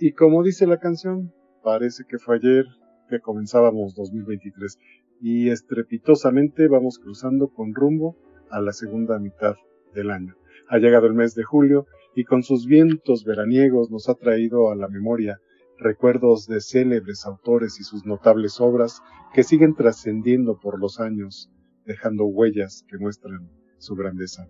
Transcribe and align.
Y 0.00 0.12
como 0.12 0.42
dice 0.42 0.66
la 0.66 0.78
canción, 0.78 1.32
parece 1.62 2.04
que 2.08 2.18
fue 2.18 2.36
ayer 2.36 2.64
que 3.08 3.20
comenzábamos 3.20 3.94
2023 3.94 4.78
y 5.20 5.50
estrepitosamente 5.50 6.66
vamos 6.66 6.98
cruzando 6.98 7.48
con 7.48 7.74
rumbo 7.74 8.16
a 8.50 8.60
la 8.60 8.72
segunda 8.72 9.20
mitad 9.20 9.54
del 9.94 10.10
año. 10.10 10.34
Ha 10.68 10.78
llegado 10.78 11.06
el 11.06 11.14
mes 11.14 11.34
de 11.34 11.44
julio 11.44 11.86
y 12.16 12.24
con 12.24 12.42
sus 12.42 12.66
vientos 12.66 13.24
veraniegos 13.24 13.90
nos 13.90 14.08
ha 14.08 14.14
traído 14.14 14.70
a 14.70 14.74
la 14.74 14.88
memoria 14.88 15.38
recuerdos 15.78 16.46
de 16.48 16.60
célebres 16.60 17.24
autores 17.24 17.78
y 17.78 17.84
sus 17.84 18.04
notables 18.04 18.60
obras 18.60 19.00
que 19.32 19.44
siguen 19.44 19.74
trascendiendo 19.74 20.58
por 20.58 20.80
los 20.80 20.98
años, 20.98 21.50
dejando 21.84 22.24
huellas 22.24 22.84
que 22.88 22.98
muestran 22.98 23.48
su 23.78 23.94
grandeza. 23.94 24.48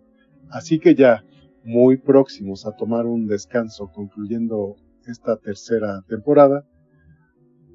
Así 0.50 0.78
que 0.78 0.94
ya, 0.94 1.24
muy 1.64 1.98
próximos 1.98 2.66
a 2.66 2.76
tomar 2.76 3.06
un 3.06 3.26
descanso 3.26 3.90
concluyendo 3.92 4.76
esta 5.06 5.36
tercera 5.38 6.02
temporada, 6.08 6.66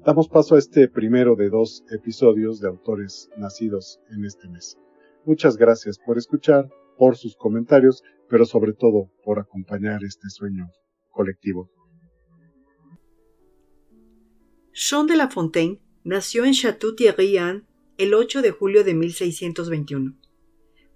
damos 0.04 0.28
paso 0.28 0.54
a 0.54 0.58
este 0.58 0.88
primero 0.88 1.36
de 1.36 1.50
dos 1.50 1.84
episodios 1.90 2.60
de 2.60 2.68
autores 2.68 3.28
nacidos 3.36 4.00
en 4.10 4.24
este 4.24 4.48
mes. 4.48 4.76
Muchas 5.24 5.56
gracias 5.56 5.98
por 5.98 6.18
escuchar, 6.18 6.68
por 6.96 7.16
sus 7.16 7.36
comentarios, 7.36 8.02
pero 8.28 8.44
sobre 8.44 8.72
todo 8.72 9.10
por 9.24 9.38
acompañar 9.38 10.02
este 10.04 10.28
sueño 10.28 10.68
colectivo. 11.10 11.70
Jean 14.72 15.06
de 15.06 15.16
La 15.16 15.28
Fontaine 15.28 15.80
nació 16.04 16.44
en 16.44 16.52
Château-Thierry 16.52 17.64
el 17.98 18.14
8 18.14 18.40
de 18.40 18.50
julio 18.50 18.84
de 18.84 18.94
1621. 18.94 20.16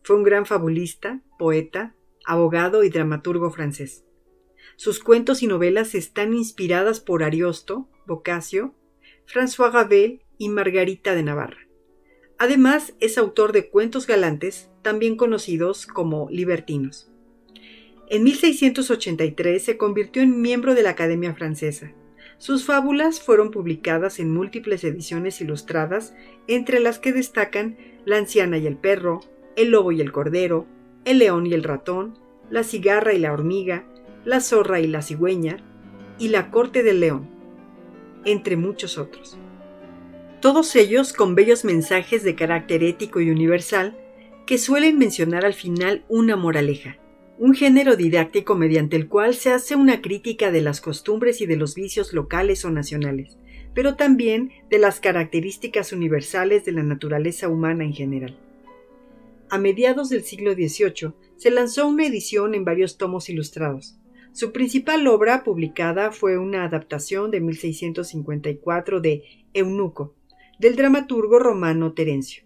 Fue 0.03 0.16
un 0.16 0.23
gran 0.23 0.47
fabulista, 0.47 1.23
poeta, 1.39 1.95
abogado 2.27 2.84
y 2.84 2.91
dramaturgo 2.91 3.51
francés. 3.51 4.05
Sus 4.77 4.98
cuentos 4.98 5.42
y 5.42 5.47
novelas 5.47 5.94
están 5.94 6.34
inspiradas 6.34 7.00
por 7.00 7.22
Ariosto, 7.22 7.89
Boccaccio, 8.06 8.75
François 9.27 9.72
Rabel 9.72 10.22
y 10.36 10.48
Margarita 10.48 11.14
de 11.14 11.22
Navarra. 11.22 11.69
Además, 12.39 12.95
es 13.00 13.17
autor 13.17 13.52
de 13.52 13.70
cuentos 13.70 14.06
galantes, 14.06 14.70
también 14.83 15.17
conocidos 15.17 15.86
como 15.86 16.28
libertinos. 16.30 17.11
En 18.08 18.25
1683 18.25 19.62
se 19.62 19.78
convirtió 19.78 20.22
en 20.22 20.42
miembro 20.42 20.75
de 20.75 20.83
la 20.83 20.91
Academia 20.91 21.34
Francesa. 21.34 21.92
Sus 22.39 22.67
fábulas 22.67 23.20
fueron 23.20 23.50
publicadas 23.50 24.19
en 24.19 24.34
múltiples 24.34 24.84
ediciones 24.84 25.41
ilustradas, 25.41 26.14
entre 26.48 26.80
las 26.80 26.98
que 26.98 27.12
destacan 27.12 27.78
La 28.05 28.19
anciana 28.19 28.58
y 28.58 28.67
el 28.67 28.77
perro, 28.77 29.20
El 29.56 29.70
lobo 29.70 29.92
y 29.92 30.00
el 30.00 30.12
cordero, 30.12 30.67
El 31.05 31.20
león 31.20 31.47
y 31.47 31.55
el 31.55 31.62
ratón, 31.62 32.19
La 32.50 32.64
cigarra 32.64 33.14
y 33.14 33.19
la 33.19 33.33
hormiga, 33.33 33.86
La 34.25 34.41
zorra 34.41 34.80
y 34.80 34.86
la 34.86 35.03
cigüeña 35.03 35.58
y 36.19 36.28
La 36.28 36.50
corte 36.50 36.83
del 36.83 37.00
león, 37.00 37.28
entre 38.25 38.56
muchos 38.56 38.98
otros. 38.98 39.39
Todos 40.41 40.77
ellos 40.77 41.12
con 41.12 41.34
bellos 41.34 41.64
mensajes 41.64 42.22
de 42.22 42.34
carácter 42.34 42.83
ético 42.84 43.20
y 43.20 43.30
universal 43.30 43.97
que 44.47 44.58
suelen 44.58 44.98
mencionar 44.98 45.45
al 45.45 45.55
final 45.55 46.05
una 46.08 46.36
moraleja 46.36 46.98
un 47.39 47.55
género 47.55 47.97
didáctico 47.97 48.55
mediante 48.55 48.97
el 48.97 49.08
cual 49.08 49.34
se 49.34 49.50
hace 49.50 49.75
una 49.75 50.00
crítica 50.00 50.52
de 50.52 50.61
las 50.61 50.80
costumbres 50.80 51.41
y 51.41 51.47
de 51.47 51.56
los 51.56 51.75
vicios 51.75 52.12
locales 52.12 52.64
o 52.64 52.70
nacionales, 52.70 53.36
pero 53.75 53.97
también 53.97 54.52
de 54.70 54.78
las 54.78 55.00
características 55.00 55.92
universales 55.92 56.64
de 56.64 56.72
la 56.72 56.84
naturaleza 56.84 57.48
humana 57.48 57.84
en 57.84 57.92
general. 57.92 58.39
A 59.50 59.58
mediados 59.58 60.11
del 60.11 60.22
siglo 60.22 60.55
XVIII 60.55 61.12
se 61.36 61.50
lanzó 61.50 61.89
una 61.89 62.06
edición 62.06 62.55
en 62.55 62.64
varios 62.64 62.98
tomos 62.98 63.28
ilustrados. 63.28 63.98
Su 64.34 64.50
principal 64.50 65.06
obra 65.06 65.44
publicada 65.44 66.10
fue 66.10 66.38
una 66.38 66.64
adaptación 66.64 67.30
de 67.30 67.40
1654 67.40 69.00
de 69.00 69.22
Eunuco, 69.52 70.17
del 70.58 70.74
dramaturgo 70.74 71.39
romano 71.39 71.92
Terencio. 71.95 72.42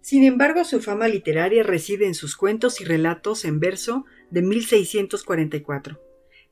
Sin 0.00 0.24
embargo, 0.24 0.64
su 0.64 0.80
fama 0.80 1.06
literaria 1.06 1.62
reside 1.62 2.06
en 2.06 2.14
sus 2.14 2.36
cuentos 2.36 2.80
y 2.80 2.84
relatos 2.84 3.44
en 3.44 3.60
verso 3.60 4.06
de 4.30 4.40
1644, 4.40 6.00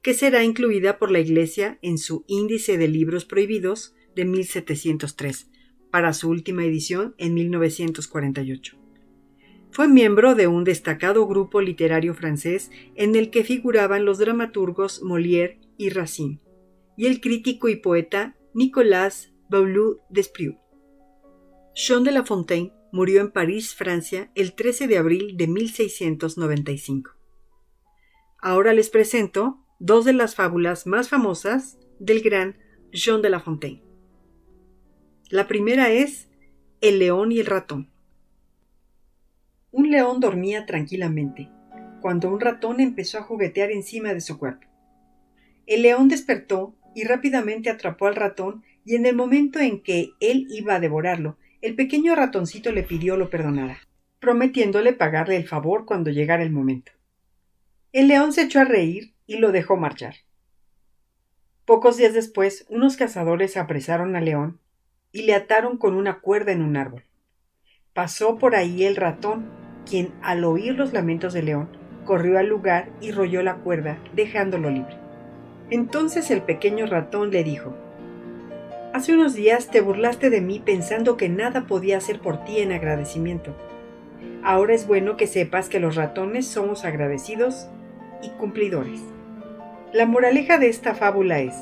que 0.03 0.13
será 0.13 0.45
incluida 0.45 0.99
por 0.99 1.11
la 1.11 1.21
Iglesia 1.21 1.79
en 1.81 1.97
su 1.97 2.23
Índice 2.27 2.77
de 2.77 2.89
Libros 2.89 3.25
Prohibidos 3.25 3.95
de 4.15 4.27
1703, 4.27 5.51
para 5.91 6.13
su 6.13 6.29
última 6.29 6.63
edición 6.63 7.15
en 7.17 7.33
1948. 7.33 8.82
Fue 9.73 9.89
miembro 9.89 10.35
de 10.35 10.49
un 10.49 10.65
destacado 10.65 11.27
grupo 11.27 11.63
literario 11.63 12.13
francés 12.13 12.71
en 12.95 13.17
el 13.17 13.31
que 13.31 13.43
figuraban 13.43 14.05
los 14.05 14.19
dramaturgos 14.19 15.03
Molière 15.03 15.61
y 15.79 15.89
Racine, 15.89 16.41
y 16.95 17.07
el 17.07 17.23
crítico 17.23 17.71
y 17.71 17.77
poeta 17.77 18.37
Nicolas 18.53 19.33
Baulou 19.49 20.01
Desprieux. 20.11 20.59
Jean 21.75 22.05
de 22.05 22.13
La 22.13 22.23
Fontaine 22.23 22.75
murió 22.93 23.23
en 23.23 23.31
París, 23.31 23.75
Francia, 23.75 24.31
el 24.35 24.55
13 24.55 24.89
de 24.89 24.99
abril 24.99 25.39
de 25.39 25.47
1695. 25.47 27.13
Ahora 28.39 28.75
les 28.75 28.91
presento 28.91 29.65
dos 29.79 30.05
de 30.05 30.13
las 30.13 30.35
fábulas 30.35 30.87
más 30.87 31.09
famosas 31.09 31.79
del 31.99 32.21
gran 32.21 32.59
Jean 32.93 33.23
de 33.23 33.31
La 33.31 33.41
Fontaine. 33.41 33.83
La 35.31 35.49
primera 35.49 35.91
es 35.91 36.29
El 36.83 36.99
león 36.99 37.33
y 37.33 37.41
el 37.41 37.47
ratón. 37.47 37.92
Un 39.73 39.91
león 39.91 40.21
dormía 40.21 40.67
tranquilamente, 40.67 41.49
cuando 42.03 42.31
un 42.31 42.41
ratón 42.41 42.79
empezó 42.79 43.17
a 43.17 43.23
juguetear 43.23 43.71
encima 43.71 44.13
de 44.13 44.21
su 44.21 44.39
cuerpo. 44.39 44.67
El 45.67 45.81
león 45.81 46.09
despertó 46.09 46.75
y 46.95 47.05
rápidamente 47.05 47.71
atrapó 47.71 48.07
al 48.07 48.15
ratón 48.15 48.63
y 48.85 48.97
en 48.97 49.07
el 49.07 49.17
momento 49.17 49.61
en 49.61 49.83
que 49.83 50.11
él 50.21 50.47
iba 50.51 50.75
a 50.75 50.81
devorarlo, 50.81 51.39
el 51.63 51.75
pequeño 51.75 52.15
ratoncito 52.15 52.71
le 52.71 52.83
pidió 52.83 53.17
lo 53.17 53.31
perdonara, 53.31 53.79
prometiéndole 54.21 54.93
pagarle 54.93 55.37
el 55.37 55.49
favor 55.49 55.87
cuando 55.87 56.11
llegara 56.11 56.43
el 56.43 56.51
momento. 56.51 56.93
El 57.93 58.09
león 58.09 58.35
se 58.35 58.43
echó 58.43 58.61
a 58.61 58.65
reír 58.65 59.15
y 59.27 59.37
lo 59.37 59.53
dejó 59.53 59.79
marchar. 59.79 60.17
Pocos 61.65 61.97
días 61.97 62.13
después, 62.13 62.67
unos 62.69 62.99
cazadores 62.99 63.57
apresaron 63.57 64.17
al 64.17 64.27
león 64.27 64.61
y 65.13 65.23
le 65.23 65.35
ataron 65.35 65.79
con 65.79 65.95
una 65.95 66.21
cuerda 66.21 66.53
en 66.53 66.61
un 66.61 66.77
árbol. 66.77 67.05
Pasó 67.95 68.39
por 68.39 68.55
ahí 68.55 68.85
el 68.85 68.97
ratón, 68.97 69.45
quien, 69.85 70.13
al 70.23 70.45
oír 70.45 70.75
los 70.75 70.95
lamentos 70.95 71.35
del 71.35 71.45
león, 71.45 71.69
corrió 72.07 72.39
al 72.39 72.47
lugar 72.47 72.89
y 73.03 73.11
rolló 73.11 73.43
la 73.43 73.57
cuerda, 73.57 73.99
dejándolo 74.15 74.71
libre. 74.71 74.97
Entonces 75.69 76.31
el 76.31 76.41
pequeño 76.41 76.87
ratón 76.87 77.31
le 77.31 77.45
dijo 77.45 77.77
Hace 78.95 79.13
unos 79.13 79.35
días 79.35 79.69
te 79.71 79.83
burlaste 79.83 80.31
de 80.31 80.41
mí 80.41 80.59
pensando 80.59 81.19
que 81.19 81.29
nada 81.29 81.67
podía 81.67 81.99
hacer 81.99 82.19
por 82.19 82.43
ti 82.45 82.61
en 82.61 82.73
agradecimiento. 82.73 83.55
Ahora 84.43 84.73
es 84.73 84.87
bueno 84.87 85.19
que 85.19 85.27
sepas 85.27 85.69
que 85.69 85.79
los 85.79 85.95
ratones 85.95 86.47
somos 86.47 86.87
agradecidos 86.87 87.69
y 88.23 88.31
cumplidores. 88.31 89.03
La 89.93 90.07
moraleja 90.07 90.57
de 90.57 90.69
esta 90.71 90.95
fábula 90.95 91.41
es, 91.41 91.55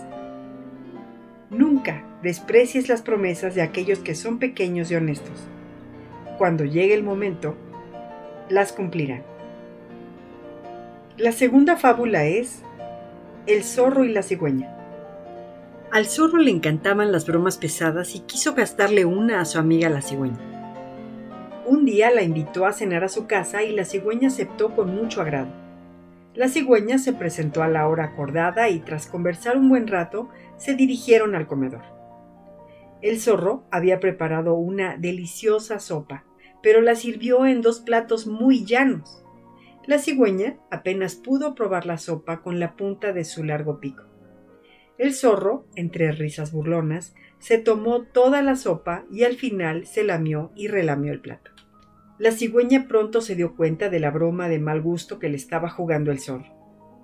nunca 1.50 2.04
desprecies 2.22 2.88
las 2.88 3.02
promesas 3.02 3.56
de 3.56 3.62
aquellos 3.62 3.98
que 3.98 4.14
son 4.14 4.38
pequeños 4.38 4.92
y 4.92 4.94
honestos. 4.94 5.48
Cuando 6.40 6.64
llegue 6.64 6.94
el 6.94 7.02
momento, 7.02 7.54
las 8.48 8.72
cumplirán. 8.72 9.22
La 11.18 11.32
segunda 11.32 11.76
fábula 11.76 12.24
es 12.24 12.62
El 13.46 13.62
zorro 13.62 14.06
y 14.06 14.08
la 14.14 14.22
cigüeña. 14.22 14.74
Al 15.92 16.06
zorro 16.06 16.38
le 16.38 16.50
encantaban 16.50 17.12
las 17.12 17.26
bromas 17.26 17.58
pesadas 17.58 18.14
y 18.14 18.20
quiso 18.20 18.54
gastarle 18.54 19.04
una 19.04 19.42
a 19.42 19.44
su 19.44 19.58
amiga 19.58 19.90
la 19.90 20.00
cigüeña. 20.00 20.38
Un 21.66 21.84
día 21.84 22.10
la 22.10 22.22
invitó 22.22 22.64
a 22.64 22.72
cenar 22.72 23.04
a 23.04 23.10
su 23.10 23.26
casa 23.26 23.62
y 23.62 23.76
la 23.76 23.84
cigüeña 23.84 24.28
aceptó 24.28 24.74
con 24.74 24.94
mucho 24.96 25.20
agrado. 25.20 25.50
La 26.34 26.48
cigüeña 26.48 26.96
se 26.96 27.12
presentó 27.12 27.62
a 27.62 27.68
la 27.68 27.86
hora 27.86 28.04
acordada 28.04 28.70
y 28.70 28.80
tras 28.80 29.08
conversar 29.08 29.58
un 29.58 29.68
buen 29.68 29.88
rato 29.88 30.30
se 30.56 30.74
dirigieron 30.74 31.34
al 31.34 31.46
comedor. 31.46 31.82
El 33.02 33.20
zorro 33.20 33.64
había 33.70 34.00
preparado 34.00 34.54
una 34.54 34.96
deliciosa 34.96 35.80
sopa, 35.80 36.24
pero 36.62 36.80
la 36.80 36.94
sirvió 36.94 37.46
en 37.46 37.62
dos 37.62 37.80
platos 37.80 38.26
muy 38.26 38.64
llanos. 38.64 39.22
La 39.86 39.98
cigüeña 39.98 40.58
apenas 40.70 41.16
pudo 41.16 41.54
probar 41.54 41.86
la 41.86 41.98
sopa 41.98 42.42
con 42.42 42.60
la 42.60 42.76
punta 42.76 43.12
de 43.12 43.24
su 43.24 43.44
largo 43.44 43.80
pico. 43.80 44.04
El 44.98 45.14
zorro, 45.14 45.66
entre 45.76 46.12
risas 46.12 46.52
burlonas, 46.52 47.14
se 47.38 47.56
tomó 47.56 48.02
toda 48.02 48.42
la 48.42 48.54
sopa 48.54 49.04
y 49.10 49.24
al 49.24 49.36
final 49.36 49.86
se 49.86 50.04
lamió 50.04 50.52
y 50.54 50.68
relamió 50.68 51.12
el 51.12 51.20
plato. 51.20 51.50
La 52.18 52.32
cigüeña 52.32 52.86
pronto 52.86 53.22
se 53.22 53.34
dio 53.34 53.56
cuenta 53.56 53.88
de 53.88 53.98
la 53.98 54.10
broma 54.10 54.50
de 54.50 54.58
mal 54.58 54.82
gusto 54.82 55.18
que 55.18 55.30
le 55.30 55.36
estaba 55.36 55.70
jugando 55.70 56.12
el 56.12 56.20
zorro. 56.20 56.54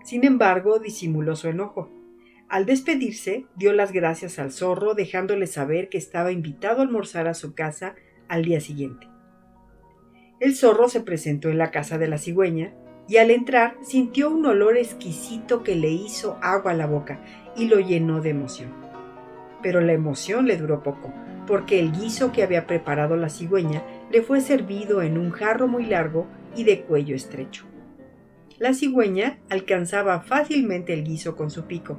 Sin 0.05 0.26
embargo, 0.26 0.79
disimuló 0.79 1.37
su 1.37 1.49
enojo. 1.49 1.91
Al 2.50 2.67
despedirse, 2.67 3.47
dio 3.56 3.73
las 3.73 3.93
gracias 3.93 4.38
al 4.38 4.52
zorro, 4.52 4.93
dejándole 4.93 5.47
saber 5.47 5.88
que 5.88 5.97
estaba 5.97 6.32
invitado 6.32 6.81
a 6.81 6.82
almorzar 6.82 7.29
a 7.29 7.35
su 7.35 7.55
casa 7.55 7.94
al 8.29 8.44
día 8.44 8.61
siguiente. 8.61 9.09
El 10.38 10.55
zorro 10.55 10.91
se 10.91 11.00
presentó 11.00 11.49
en 11.49 11.56
la 11.56 11.71
casa 11.71 11.97
de 11.97 12.09
la 12.09 12.19
cigüeña 12.19 12.75
y 13.09 13.17
al 13.17 13.31
entrar 13.31 13.77
sintió 13.83 14.31
un 14.31 14.44
olor 14.44 14.77
exquisito 14.77 15.62
que 15.62 15.77
le 15.77 15.88
hizo 15.88 16.37
agua 16.43 16.73
a 16.73 16.75
la 16.75 16.87
boca 16.87 17.21
y 17.56 17.69
lo 17.69 17.81
llenó 17.81 18.21
de 18.21 18.31
emoción. 18.31 18.71
Pero 19.62 19.81
la 19.81 19.94
emoción 19.94 20.47
le 20.47 20.59
duró 20.59 20.83
poco, 20.83 21.11
porque 21.47 21.81
el 21.81 21.91
guiso 21.91 22.33
que 22.33 22.43
había 22.43 22.67
preparado 22.67 23.17
la 23.17 23.31
cigüeña 23.31 23.83
le 24.11 24.21
fue 24.21 24.43
servido 24.43 25.00
en 25.00 25.17
un 25.17 25.31
jarro 25.31 25.69
muy 25.69 25.87
largo 25.87 26.27
y 26.55 26.65
de 26.65 26.83
cuello 26.83 27.17
estrecho. 27.17 27.65
La 28.59 28.75
cigüeña 28.75 29.38
alcanzaba 29.49 30.21
fácilmente 30.21 30.93
el 30.93 31.05
guiso 31.05 31.35
con 31.35 31.50
su 31.50 31.65
pico, 31.65 31.99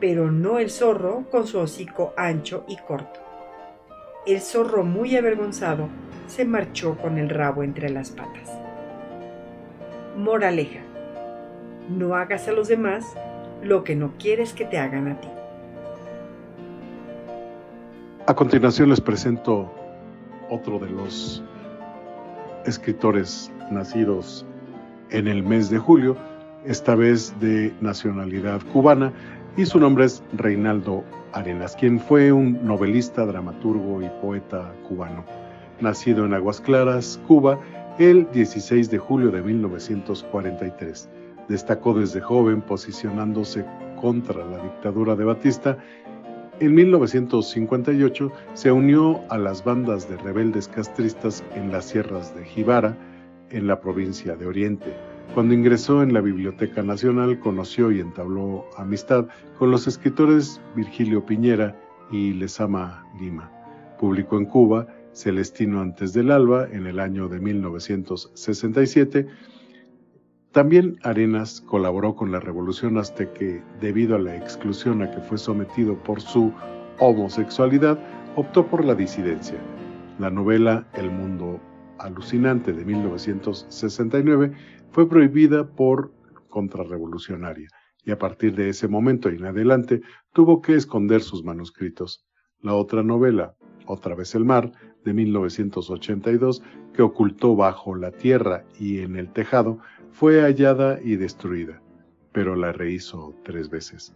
pero 0.00 0.30
no 0.30 0.58
el 0.58 0.68
zorro 0.68 1.30
con 1.30 1.46
su 1.46 1.58
hocico 1.58 2.12
ancho 2.18 2.66
y 2.68 2.76
corto. 2.76 3.23
El 4.26 4.40
zorro, 4.40 4.84
muy 4.84 5.16
avergonzado, 5.16 5.88
se 6.28 6.46
marchó 6.46 6.96
con 6.96 7.18
el 7.18 7.28
rabo 7.28 7.62
entre 7.62 7.90
las 7.90 8.10
patas. 8.10 8.50
Moraleja. 10.16 10.80
No 11.90 12.14
hagas 12.14 12.48
a 12.48 12.52
los 12.52 12.68
demás 12.68 13.04
lo 13.62 13.84
que 13.84 13.94
no 13.94 14.12
quieres 14.18 14.54
que 14.54 14.64
te 14.64 14.78
hagan 14.78 15.08
a 15.08 15.20
ti. 15.20 15.28
A 18.26 18.34
continuación 18.34 18.88
les 18.88 19.02
presento 19.02 19.70
otro 20.48 20.78
de 20.78 20.88
los 20.88 21.44
escritores 22.64 23.52
nacidos 23.70 24.46
en 25.10 25.28
el 25.28 25.42
mes 25.42 25.68
de 25.68 25.78
julio, 25.78 26.16
esta 26.64 26.94
vez 26.94 27.34
de 27.40 27.72
nacionalidad 27.80 28.60
cubana, 28.72 29.12
y 29.56 29.66
su 29.66 29.78
nombre 29.78 30.06
es 30.06 30.22
Reinaldo 30.36 31.04
Arenas, 31.32 31.76
quien 31.76 32.00
fue 32.00 32.32
un 32.32 32.64
novelista, 32.64 33.24
dramaturgo 33.24 34.02
y 34.02 34.08
poeta 34.20 34.72
cubano. 34.88 35.24
Nacido 35.80 36.24
en 36.24 36.34
Aguas 36.34 36.60
Claras, 36.60 37.20
Cuba, 37.28 37.60
el 37.98 38.28
16 38.32 38.90
de 38.90 38.98
julio 38.98 39.30
de 39.30 39.42
1943. 39.42 41.08
Destacó 41.48 41.94
desde 41.94 42.20
joven 42.20 42.62
posicionándose 42.62 43.64
contra 44.00 44.44
la 44.44 44.58
dictadura 44.58 45.14
de 45.14 45.24
Batista. 45.24 45.78
En 46.60 46.74
1958 46.74 48.32
se 48.54 48.72
unió 48.72 49.20
a 49.28 49.38
las 49.38 49.62
bandas 49.62 50.08
de 50.08 50.16
rebeldes 50.16 50.68
castristas 50.68 51.44
en 51.54 51.70
las 51.70 51.86
sierras 51.86 52.34
de 52.34 52.44
Jibara, 52.44 52.96
en 53.50 53.66
la 53.66 53.80
provincia 53.80 54.34
de 54.34 54.46
Oriente. 54.46 55.13
Cuando 55.32 55.54
ingresó 55.54 56.02
en 56.02 56.12
la 56.12 56.20
Biblioteca 56.20 56.82
Nacional 56.82 57.40
conoció 57.40 57.90
y 57.90 58.00
entabló 58.00 58.66
amistad 58.76 59.26
con 59.58 59.70
los 59.70 59.86
escritores 59.86 60.60
Virgilio 60.76 61.24
Piñera 61.24 61.76
y 62.12 62.34
Lezama 62.34 63.04
Lima. 63.18 63.50
Publicó 63.98 64.38
en 64.38 64.46
Cuba 64.46 64.86
Celestino 65.12 65.80
antes 65.80 66.12
del 66.12 66.30
alba 66.30 66.68
en 66.70 66.86
el 66.86 66.98
año 67.00 67.28
de 67.28 67.40
1967. 67.40 69.26
También 70.52 70.98
Arenas 71.02 71.60
colaboró 71.60 72.14
con 72.14 72.30
la 72.30 72.38
revolución 72.40 72.98
hasta 72.98 73.32
que, 73.32 73.62
debido 73.80 74.16
a 74.16 74.20
la 74.20 74.36
exclusión 74.36 75.02
a 75.02 75.10
que 75.10 75.20
fue 75.20 75.38
sometido 75.38 75.96
por 76.02 76.20
su 76.20 76.52
homosexualidad, 77.00 77.98
optó 78.36 78.66
por 78.66 78.84
la 78.84 78.94
disidencia. 78.94 79.58
La 80.18 80.30
novela 80.30 80.86
El 80.94 81.10
mundo 81.10 81.60
alucinante 81.98 82.72
de 82.72 82.84
1969 82.84 84.52
fue 84.90 85.08
prohibida 85.08 85.66
por 85.66 86.12
contrarrevolucionaria 86.48 87.68
y 88.04 88.10
a 88.10 88.18
partir 88.18 88.54
de 88.54 88.68
ese 88.68 88.86
momento 88.88 89.28
en 89.28 89.44
adelante 89.44 90.02
tuvo 90.32 90.60
que 90.60 90.74
esconder 90.74 91.22
sus 91.22 91.42
manuscritos. 91.44 92.24
La 92.60 92.74
otra 92.74 93.02
novela, 93.02 93.54
Otra 93.86 94.14
vez 94.14 94.34
el 94.34 94.46
mar, 94.46 94.72
de 95.04 95.12
1982 95.12 96.62
que 96.94 97.02
ocultó 97.02 97.54
bajo 97.54 97.94
la 97.94 98.10
tierra 98.10 98.64
y 98.78 99.00
en 99.00 99.16
el 99.16 99.30
tejado, 99.30 99.78
fue 100.10 100.40
hallada 100.40 100.98
y 101.02 101.16
destruida, 101.16 101.82
pero 102.32 102.56
la 102.56 102.72
rehizo 102.72 103.34
tres 103.44 103.68
veces. 103.68 104.14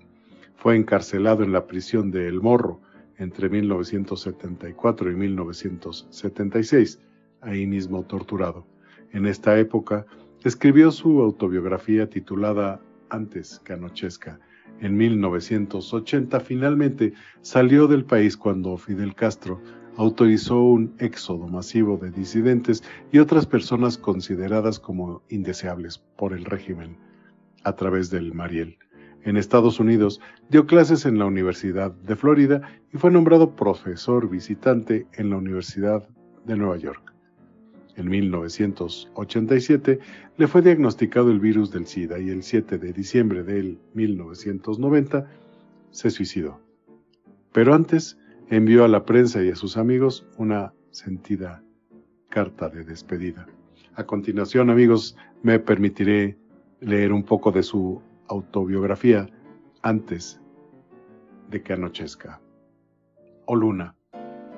Fue 0.57 0.77
encarcelado 0.77 1.43
en 1.43 1.53
la 1.53 1.67
prisión 1.67 2.11
de 2.11 2.29
El 2.29 2.41
Morro 2.41 2.81
entre 3.19 3.49
1974 3.49 5.11
y 5.11 5.15
1976, 5.17 7.01
ahí 7.41 7.67
mismo 7.67 8.03
torturado. 8.05 8.67
En 9.13 9.27
esta 9.27 9.59
época 9.59 10.07
escribió 10.45 10.91
su 10.91 11.21
autobiografía 11.21 12.09
titulada 12.09 12.81
Antes 13.11 13.61
que 13.65 13.73
anochezca. 13.73 14.39
En 14.81 14.97
1980 14.97 16.41
finalmente 16.41 17.15
salió 17.41 17.87
del 17.87 18.05
país 18.05 18.37
cuando 18.37 18.77
Fidel 18.77 19.15
Castro 19.15 19.61
autorizó 19.97 20.63
un 20.63 20.95
éxodo 20.99 21.49
masivo 21.49 21.97
de 21.97 22.13
disidentes 22.13 22.85
y 23.11 23.19
otras 23.19 23.47
personas 23.47 23.99
consideradas 23.99 24.79
como 24.79 25.23
indeseables 25.29 25.99
por 26.17 26.33
el 26.33 26.45
régimen 26.45 26.97
a 27.65 27.75
través 27.75 28.09
del 28.09 28.33
Mariel. 28.33 28.79
En 29.25 29.37
Estados 29.37 29.81
Unidos 29.81 30.21
dio 30.49 30.67
clases 30.67 31.05
en 31.05 31.19
la 31.19 31.27
Universidad 31.27 31.91
de 31.91 32.15
Florida 32.15 32.63
y 32.93 32.99
fue 32.99 33.11
nombrado 33.11 33.57
profesor 33.57 34.31
visitante 34.31 35.09
en 35.15 35.31
la 35.31 35.37
Universidad 35.37 36.09
de 36.47 36.57
Nueva 36.57 36.77
York. 36.77 37.18
En 37.99 38.09
1987 38.09 39.99
le 40.37 40.47
fue 40.47 40.63
diagnosticado 40.63 41.33
el 41.33 41.41
virus 41.41 41.73
del 41.73 41.87
SIDA 41.87 42.21
y 42.21 42.31
el 42.31 42.45
7 42.45 42.79
de 42.79 42.93
diciembre 42.93 43.43
de 43.43 43.77
1990 43.93 45.29
se 45.91 46.11
suicidó. 46.11 46.61
Pero 47.53 47.75
antes 47.75 48.17
envió 48.51 48.85
a 48.85 48.89
la 48.89 49.05
prensa 49.05 49.43
y 49.43 49.51
a 49.51 49.57
sus 49.57 49.77
amigos 49.77 50.25
una 50.37 50.73
sentida 50.93 51.65
carta 52.29 52.69
de 52.69 52.85
despedida. 52.85 53.49
A 53.97 54.05
continuación, 54.05 54.71
amigos, 54.71 55.17
me 55.43 55.59
permitiré 55.59 56.39
leer 56.81 57.13
un 57.13 57.25
poco 57.25 57.51
de 57.51 57.65
su 57.65 58.01
autobiografía 58.29 59.29
antes 59.83 60.41
de 61.51 61.63
que 61.63 61.73
anochezca. 61.73 62.41
Oh 63.47 63.57
luna, 63.57 63.97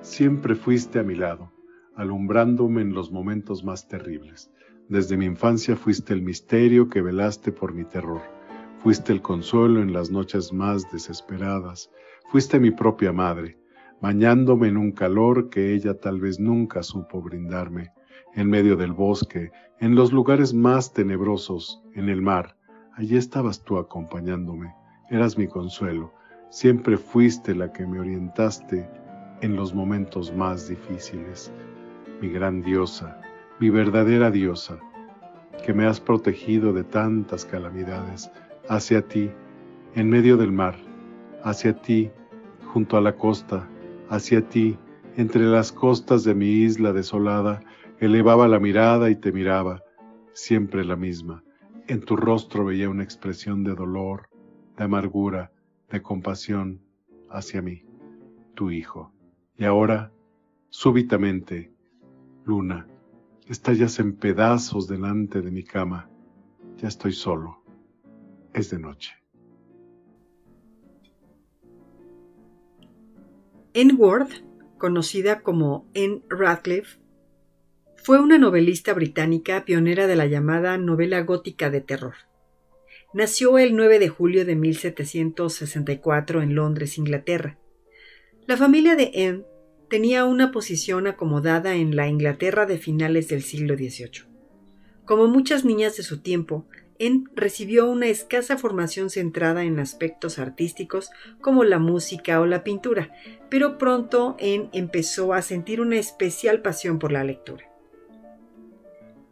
siempre 0.02 0.54
fuiste 0.54 0.98
a 0.98 1.04
mi 1.04 1.14
lado, 1.14 1.50
alumbrándome 2.00 2.80
en 2.80 2.94
los 2.94 3.12
momentos 3.12 3.62
más 3.62 3.86
terribles. 3.86 4.50
Desde 4.88 5.18
mi 5.18 5.26
infancia 5.26 5.76
fuiste 5.76 6.14
el 6.14 6.22
misterio 6.22 6.88
que 6.88 7.02
velaste 7.02 7.52
por 7.52 7.74
mi 7.74 7.84
terror. 7.84 8.22
Fuiste 8.78 9.12
el 9.12 9.20
consuelo 9.20 9.82
en 9.82 9.92
las 9.92 10.10
noches 10.10 10.50
más 10.50 10.90
desesperadas. 10.90 11.90
Fuiste 12.30 12.58
mi 12.58 12.70
propia 12.70 13.12
madre, 13.12 13.58
bañándome 14.00 14.68
en 14.68 14.78
un 14.78 14.92
calor 14.92 15.50
que 15.50 15.74
ella 15.74 15.92
tal 15.92 16.20
vez 16.20 16.40
nunca 16.40 16.82
supo 16.82 17.20
brindarme, 17.20 17.92
en 18.34 18.48
medio 18.48 18.76
del 18.76 18.92
bosque, 18.92 19.50
en 19.78 19.94
los 19.94 20.10
lugares 20.10 20.54
más 20.54 20.94
tenebrosos, 20.94 21.82
en 21.94 22.08
el 22.08 22.22
mar. 22.22 22.56
Allí 22.96 23.18
estabas 23.18 23.62
tú 23.62 23.76
acompañándome, 23.76 24.74
eras 25.10 25.36
mi 25.36 25.46
consuelo, 25.46 26.14
siempre 26.48 26.96
fuiste 26.96 27.54
la 27.54 27.70
que 27.70 27.86
me 27.86 28.00
orientaste 28.00 28.88
en 29.42 29.54
los 29.54 29.74
momentos 29.74 30.34
más 30.34 30.66
difíciles, 30.66 31.52
mi 32.20 32.28
gran 32.28 32.62
diosa, 32.62 33.20
mi 33.58 33.70
verdadera 33.70 34.30
diosa, 34.30 34.78
que 35.64 35.72
me 35.72 35.86
has 35.86 36.00
protegido 36.00 36.72
de 36.72 36.84
tantas 36.84 37.44
calamidades, 37.44 38.30
hacia 38.68 39.06
ti, 39.06 39.30
en 39.94 40.10
medio 40.10 40.36
del 40.36 40.52
mar, 40.52 40.76
hacia 41.42 41.80
ti, 41.80 42.10
junto 42.72 42.96
a 42.96 43.00
la 43.00 43.16
costa, 43.16 43.68
hacia 44.08 44.48
ti, 44.48 44.78
entre 45.16 45.42
las 45.42 45.72
costas 45.72 46.24
de 46.24 46.34
mi 46.34 46.46
isla 46.46 46.92
desolada, 46.92 47.60
elevaba 47.98 48.48
la 48.48 48.58
mirada 48.58 49.10
y 49.10 49.16
te 49.16 49.32
miraba, 49.32 49.82
siempre 50.32 50.84
la 50.84 50.96
misma. 50.96 51.42
En 51.88 52.00
tu 52.00 52.16
rostro 52.16 52.64
veía 52.64 52.88
una 52.88 53.02
expresión 53.02 53.64
de 53.64 53.74
dolor, 53.74 54.28
de 54.76 54.84
amargura, 54.84 55.52
de 55.90 56.00
compasión 56.00 56.80
hacia 57.28 57.60
mí, 57.62 57.82
tu 58.54 58.70
hijo. 58.70 59.12
Y 59.58 59.64
ahora, 59.64 60.12
súbitamente, 60.70 61.72
luna, 62.44 62.86
estallas 63.48 63.98
en 63.98 64.16
pedazos 64.16 64.88
delante 64.88 65.40
de 65.42 65.50
mi 65.50 65.64
cama. 65.64 66.08
Ya 66.76 66.88
estoy 66.88 67.12
solo. 67.12 67.62
Es 68.52 68.70
de 68.70 68.78
noche. 68.78 69.12
Anne 73.74 73.94
Ward, 73.94 74.28
conocida 74.78 75.42
como 75.42 75.86
Anne 75.94 76.22
Radcliffe, 76.28 76.98
fue 77.96 78.18
una 78.18 78.38
novelista 78.38 78.94
británica 78.94 79.64
pionera 79.64 80.06
de 80.06 80.16
la 80.16 80.26
llamada 80.26 80.78
novela 80.78 81.20
gótica 81.22 81.70
de 81.70 81.80
terror. 81.80 82.14
Nació 83.12 83.58
el 83.58 83.76
9 83.76 83.98
de 83.98 84.08
julio 84.08 84.44
de 84.44 84.56
1764 84.56 86.42
en 86.42 86.54
Londres, 86.54 86.96
Inglaterra. 86.96 87.58
La 88.46 88.56
familia 88.56 88.96
de 88.96 89.12
Anne 89.28 89.44
tenía 89.90 90.24
una 90.24 90.52
posición 90.52 91.08
acomodada 91.08 91.74
en 91.74 91.96
la 91.96 92.08
Inglaterra 92.08 92.64
de 92.64 92.78
finales 92.78 93.28
del 93.28 93.42
siglo 93.42 93.74
XVIII. 93.74 94.24
Como 95.04 95.26
muchas 95.26 95.64
niñas 95.64 95.96
de 95.96 96.04
su 96.04 96.20
tiempo, 96.20 96.64
en 97.00 97.28
recibió 97.34 97.90
una 97.90 98.06
escasa 98.06 98.56
formación 98.56 99.10
centrada 99.10 99.64
en 99.64 99.80
aspectos 99.80 100.38
artísticos 100.38 101.10
como 101.40 101.64
la 101.64 101.80
música 101.80 102.40
o 102.40 102.46
la 102.46 102.62
pintura, 102.62 103.10
pero 103.48 103.78
pronto 103.78 104.36
En 104.38 104.68
empezó 104.72 105.32
a 105.32 105.42
sentir 105.42 105.80
una 105.80 105.98
especial 105.98 106.62
pasión 106.62 107.00
por 107.00 107.10
la 107.10 107.24
lectura. 107.24 107.64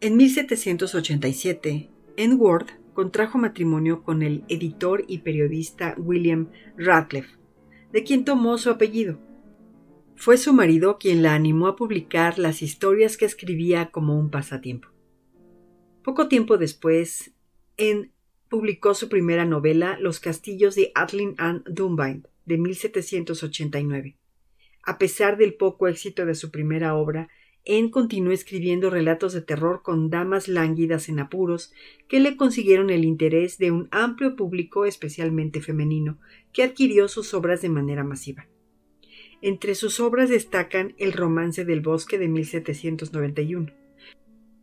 En 0.01 0.17
1787, 0.17 1.89
Ward 2.37 2.67
contrajo 2.93 3.37
matrimonio 3.37 4.03
con 4.03 4.23
el 4.23 4.43
editor 4.49 5.05
y 5.07 5.19
periodista 5.19 5.95
William 5.97 6.49
Radcliffe, 6.75 7.37
de 7.93 8.03
quien 8.03 8.25
tomó 8.25 8.57
su 8.57 8.69
apellido. 8.69 9.28
Fue 10.19 10.37
su 10.37 10.51
marido 10.51 10.97
quien 10.99 11.23
la 11.23 11.33
animó 11.33 11.67
a 11.67 11.77
publicar 11.77 12.39
las 12.39 12.61
historias 12.61 13.15
que 13.15 13.23
escribía 13.23 13.89
como 13.89 14.19
un 14.19 14.29
pasatiempo. 14.29 14.89
Poco 16.03 16.27
tiempo 16.27 16.57
después, 16.57 17.31
en 17.77 18.11
publicó 18.49 18.93
su 18.95 19.07
primera 19.07 19.45
novela 19.45 19.97
Los 19.97 20.19
castillos 20.19 20.75
de 20.75 20.91
Atlin 20.93 21.35
and 21.37 21.63
Dunbind 21.69 22.27
de 22.45 22.57
1789. 22.57 24.17
A 24.83 24.97
pesar 24.97 25.37
del 25.37 25.53
poco 25.53 25.87
éxito 25.87 26.25
de 26.25 26.35
su 26.35 26.51
primera 26.51 26.95
obra, 26.95 27.29
en 27.63 27.89
continuó 27.89 28.33
escribiendo 28.33 28.89
relatos 28.89 29.31
de 29.31 29.41
terror 29.41 29.83
con 29.83 30.09
damas 30.09 30.49
lánguidas 30.49 31.07
en 31.07 31.19
apuros 31.19 31.71
que 32.09 32.19
le 32.19 32.35
consiguieron 32.35 32.89
el 32.89 33.05
interés 33.05 33.57
de 33.57 33.71
un 33.71 33.87
amplio 33.91 34.35
público 34.35 34.83
especialmente 34.83 35.61
femenino, 35.61 36.19
que 36.51 36.63
adquirió 36.63 37.07
sus 37.07 37.33
obras 37.33 37.61
de 37.61 37.69
manera 37.69 38.03
masiva. 38.03 38.49
Entre 39.41 39.73
sus 39.75 40.01
obras 40.01 40.29
destacan 40.29 40.95
El 40.97 41.13
romance 41.13 41.63
del 41.63 41.79
bosque 41.79 42.17
de 42.17 42.27
1791. 42.27 43.71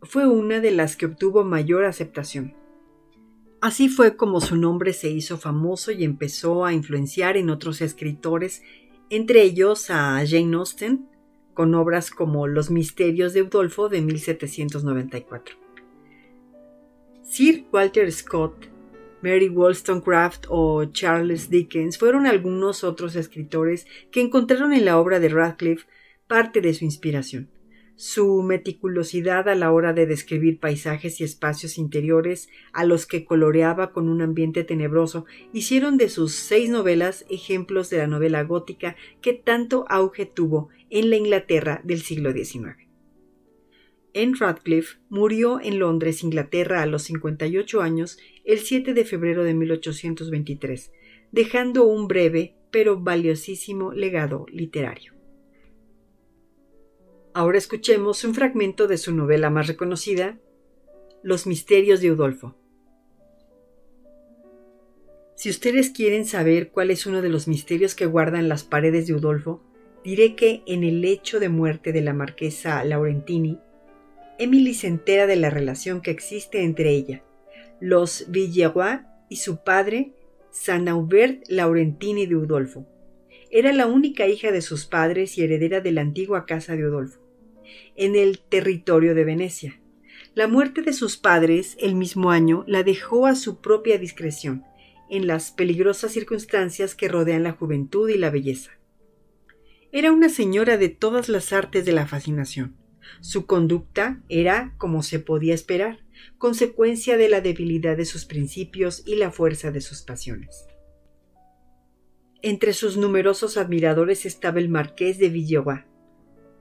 Fue 0.02 0.26
una 0.26 0.60
de 0.60 0.70
las 0.70 0.96
que 0.96 1.06
obtuvo 1.06 1.44
mayor 1.44 1.86
aceptación. 1.86 2.54
Así 3.62 3.88
fue 3.88 4.16
como 4.16 4.42
su 4.42 4.56
nombre 4.56 4.92
se 4.92 5.08
hizo 5.08 5.38
famoso 5.38 5.92
y 5.92 6.04
empezó 6.04 6.66
a 6.66 6.74
influenciar 6.74 7.38
en 7.38 7.48
otros 7.48 7.80
escritores, 7.80 8.62
entre 9.08 9.42
ellos 9.42 9.88
a 9.88 10.22
Jane 10.26 10.56
Austen, 10.56 11.08
con 11.54 11.74
obras 11.74 12.10
como 12.10 12.46
Los 12.46 12.70
misterios 12.70 13.32
de 13.32 13.42
Udolfo 13.42 13.88
de 13.88 14.02
1794. 14.02 15.56
Sir 17.22 17.64
Walter 17.72 18.12
Scott, 18.12 18.68
Mary 19.22 19.48
Wollstonecraft 19.48 20.46
o 20.48 20.84
Charles 20.86 21.50
Dickens 21.50 21.98
fueron 21.98 22.26
algunos 22.26 22.84
otros 22.84 23.16
escritores 23.16 23.86
que 24.10 24.20
encontraron 24.20 24.72
en 24.72 24.84
la 24.84 24.98
obra 24.98 25.20
de 25.20 25.28
Radcliffe 25.28 25.86
parte 26.26 26.60
de 26.60 26.74
su 26.74 26.84
inspiración. 26.84 27.50
Su 27.98 28.42
meticulosidad 28.42 29.48
a 29.48 29.54
la 29.54 29.72
hora 29.72 29.94
de 29.94 30.04
describir 30.04 30.60
paisajes 30.60 31.18
y 31.20 31.24
espacios 31.24 31.78
interiores 31.78 32.50
a 32.74 32.84
los 32.84 33.06
que 33.06 33.24
coloreaba 33.24 33.92
con 33.92 34.10
un 34.10 34.20
ambiente 34.20 34.64
tenebroso 34.64 35.24
hicieron 35.54 35.96
de 35.96 36.10
sus 36.10 36.34
seis 36.34 36.68
novelas 36.68 37.24
ejemplos 37.30 37.88
de 37.88 37.96
la 37.98 38.06
novela 38.06 38.42
gótica 38.42 38.96
que 39.22 39.32
tanto 39.32 39.86
auge 39.88 40.26
tuvo 40.26 40.68
en 40.90 41.08
la 41.08 41.16
Inglaterra 41.16 41.80
del 41.84 42.02
siglo 42.02 42.32
XIX. 42.32 42.86
Anne 44.14 44.34
Radcliffe 44.38 44.96
murió 45.10 45.60
en 45.60 45.78
Londres, 45.78 46.22
Inglaterra, 46.22 46.82
a 46.82 46.86
los 46.86 47.02
58 47.02 47.82
años 47.82 48.18
el 48.46 48.60
7 48.60 48.94
de 48.94 49.04
febrero 49.04 49.42
de 49.42 49.54
1823, 49.54 50.92
dejando 51.32 51.84
un 51.84 52.06
breve 52.06 52.54
pero 52.70 53.00
valiosísimo 53.00 53.92
legado 53.92 54.46
literario. 54.50 55.14
Ahora 57.34 57.58
escuchemos 57.58 58.24
un 58.24 58.34
fragmento 58.34 58.86
de 58.86 58.98
su 58.98 59.12
novela 59.12 59.50
más 59.50 59.66
reconocida, 59.66 60.38
Los 61.22 61.46
misterios 61.46 62.00
de 62.00 62.12
Udolfo. 62.12 62.54
Si 65.34 65.50
ustedes 65.50 65.90
quieren 65.90 66.24
saber 66.24 66.70
cuál 66.70 66.90
es 66.90 67.04
uno 67.04 67.20
de 67.22 67.28
los 67.28 67.48
misterios 67.48 67.94
que 67.96 68.06
guardan 68.06 68.48
las 68.48 68.62
paredes 68.62 69.08
de 69.08 69.14
Udolfo, 69.14 69.60
diré 70.04 70.36
que 70.36 70.62
en 70.66 70.84
el 70.84 71.00
lecho 71.00 71.40
de 71.40 71.48
muerte 71.48 71.92
de 71.92 72.00
la 72.00 72.14
marquesa 72.14 72.82
Laurentini, 72.84 73.58
Emily 74.38 74.72
se 74.72 74.86
entera 74.86 75.26
de 75.26 75.36
la 75.36 75.50
relación 75.50 76.00
que 76.00 76.12
existe 76.12 76.62
entre 76.62 76.90
ella, 76.90 77.22
los 77.80 78.26
Villeroy 78.28 79.00
y 79.28 79.36
su 79.36 79.62
padre, 79.62 80.12
San 80.50 80.88
Aubert 80.88 81.44
Laurentini 81.48 82.26
de 82.26 82.36
Udolfo. 82.36 82.86
Era 83.50 83.72
la 83.72 83.86
única 83.86 84.26
hija 84.26 84.52
de 84.52 84.62
sus 84.62 84.86
padres 84.86 85.38
y 85.38 85.42
heredera 85.42 85.80
de 85.80 85.92
la 85.92 86.00
antigua 86.00 86.46
casa 86.46 86.76
de 86.76 86.86
Udolfo, 86.86 87.20
en 87.94 88.16
el 88.16 88.38
territorio 88.40 89.14
de 89.14 89.24
Venecia. 89.24 89.80
La 90.34 90.48
muerte 90.48 90.82
de 90.82 90.92
sus 90.92 91.16
padres 91.16 91.76
el 91.80 91.94
mismo 91.94 92.30
año 92.30 92.64
la 92.66 92.82
dejó 92.82 93.26
a 93.26 93.34
su 93.34 93.60
propia 93.60 93.98
discreción, 93.98 94.64
en 95.08 95.26
las 95.26 95.50
peligrosas 95.50 96.12
circunstancias 96.12 96.94
que 96.94 97.08
rodean 97.08 97.42
la 97.42 97.52
juventud 97.52 98.08
y 98.08 98.18
la 98.18 98.30
belleza. 98.30 98.72
Era 99.92 100.12
una 100.12 100.28
señora 100.28 100.76
de 100.76 100.88
todas 100.88 101.28
las 101.28 101.52
artes 101.52 101.84
de 101.84 101.92
la 101.92 102.06
fascinación. 102.06 102.76
Su 103.20 103.46
conducta 103.46 104.20
era, 104.28 104.74
como 104.78 105.02
se 105.02 105.20
podía 105.20 105.54
esperar, 105.54 106.00
consecuencia 106.38 107.16
de 107.16 107.28
la 107.28 107.40
debilidad 107.40 107.96
de 107.96 108.04
sus 108.04 108.24
principios 108.24 109.02
y 109.06 109.16
la 109.16 109.30
fuerza 109.30 109.70
de 109.70 109.80
sus 109.80 110.02
pasiones. 110.02 110.66
Entre 112.42 112.72
sus 112.72 112.96
numerosos 112.96 113.56
admiradores 113.56 114.26
estaba 114.26 114.58
el 114.58 114.68
marqués 114.68 115.18
de 115.18 115.28
Villeroy. 115.28 115.84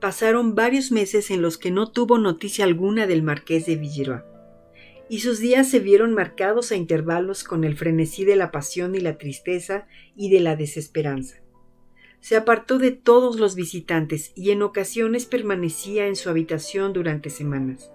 Pasaron 0.00 0.54
varios 0.54 0.92
meses 0.92 1.30
en 1.30 1.42
los 1.42 1.58
que 1.58 1.70
no 1.70 1.90
tuvo 1.90 2.18
noticia 2.18 2.64
alguna 2.64 3.06
del 3.06 3.22
marqués 3.22 3.66
de 3.66 3.76
Villeroy, 3.76 4.20
y 5.08 5.20
sus 5.20 5.38
días 5.38 5.68
se 5.68 5.78
vieron 5.78 6.12
marcados 6.12 6.72
a 6.72 6.76
intervalos 6.76 7.44
con 7.44 7.64
el 7.64 7.76
frenesí 7.76 8.24
de 8.24 8.36
la 8.36 8.50
pasión 8.50 8.94
y 8.94 9.00
la 9.00 9.18
tristeza 9.18 9.86
y 10.16 10.30
de 10.30 10.40
la 10.40 10.56
desesperanza 10.56 11.36
se 12.26 12.34
apartó 12.36 12.78
de 12.78 12.90
todos 12.90 13.38
los 13.38 13.54
visitantes 13.54 14.32
y 14.34 14.50
en 14.50 14.62
ocasiones 14.62 15.26
permanecía 15.26 16.08
en 16.08 16.16
su 16.16 16.28
habitación 16.28 16.92
durante 16.92 17.30
semanas, 17.30 17.92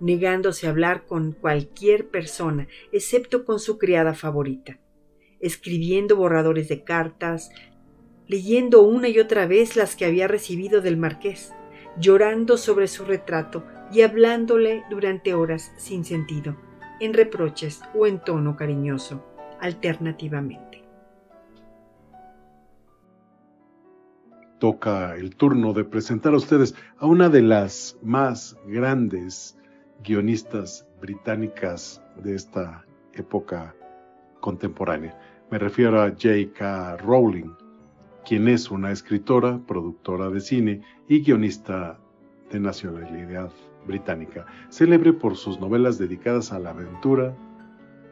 negándose 0.00 0.66
a 0.66 0.70
hablar 0.70 1.06
con 1.06 1.32
cualquier 1.32 2.08
persona 2.08 2.68
excepto 2.92 3.44
con 3.44 3.58
su 3.58 3.78
criada 3.78 4.14
favorita, 4.14 4.78
escribiendo 5.40 6.16
borradores 6.16 6.68
de 6.68 6.84
cartas, 6.84 7.50
leyendo 8.26 8.82
una 8.82 9.08
y 9.08 9.18
otra 9.18 9.46
vez 9.46 9.76
las 9.76 9.96
que 9.96 10.04
había 10.04 10.28
recibido 10.28 10.80
del 10.80 10.96
marqués, 10.96 11.52
llorando 11.98 12.56
sobre 12.56 12.88
su 12.88 13.04
retrato 13.04 13.64
y 13.92 14.02
hablándole 14.02 14.84
durante 14.90 15.34
horas 15.34 15.72
sin 15.76 16.04
sentido, 16.04 16.56
en 17.00 17.14
reproches 17.14 17.82
o 17.94 18.06
en 18.06 18.18
tono 18.20 18.56
cariñoso, 18.56 19.24
alternativamente. 19.60 20.74
toca 24.64 25.14
el 25.16 25.36
turno 25.36 25.74
de 25.74 25.84
presentar 25.84 26.32
a 26.32 26.38
ustedes 26.38 26.74
a 26.96 27.04
una 27.04 27.28
de 27.28 27.42
las 27.42 27.98
más 28.02 28.56
grandes 28.66 29.58
guionistas 30.04 30.86
británicas 31.00 32.02
de 32.22 32.34
esta 32.34 32.84
época 33.14 33.74
contemporánea. 34.40 35.18
Me 35.50 35.58
refiero 35.58 36.00
a 36.00 36.10
J.K. 36.10 36.98
Rowling, 36.98 37.50
quien 38.24 38.48
es 38.48 38.70
una 38.70 38.92
escritora, 38.92 39.58
productora 39.66 40.30
de 40.30 40.40
cine 40.40 40.82
y 41.08 41.22
guionista 41.22 41.98
de 42.50 42.60
nacionalidad 42.60 43.50
británica, 43.86 44.46
célebre 44.68 45.12
por 45.12 45.36
sus 45.36 45.58
novelas 45.60 45.98
dedicadas 45.98 46.52
a 46.52 46.58
la 46.58 46.70
aventura, 46.70 47.34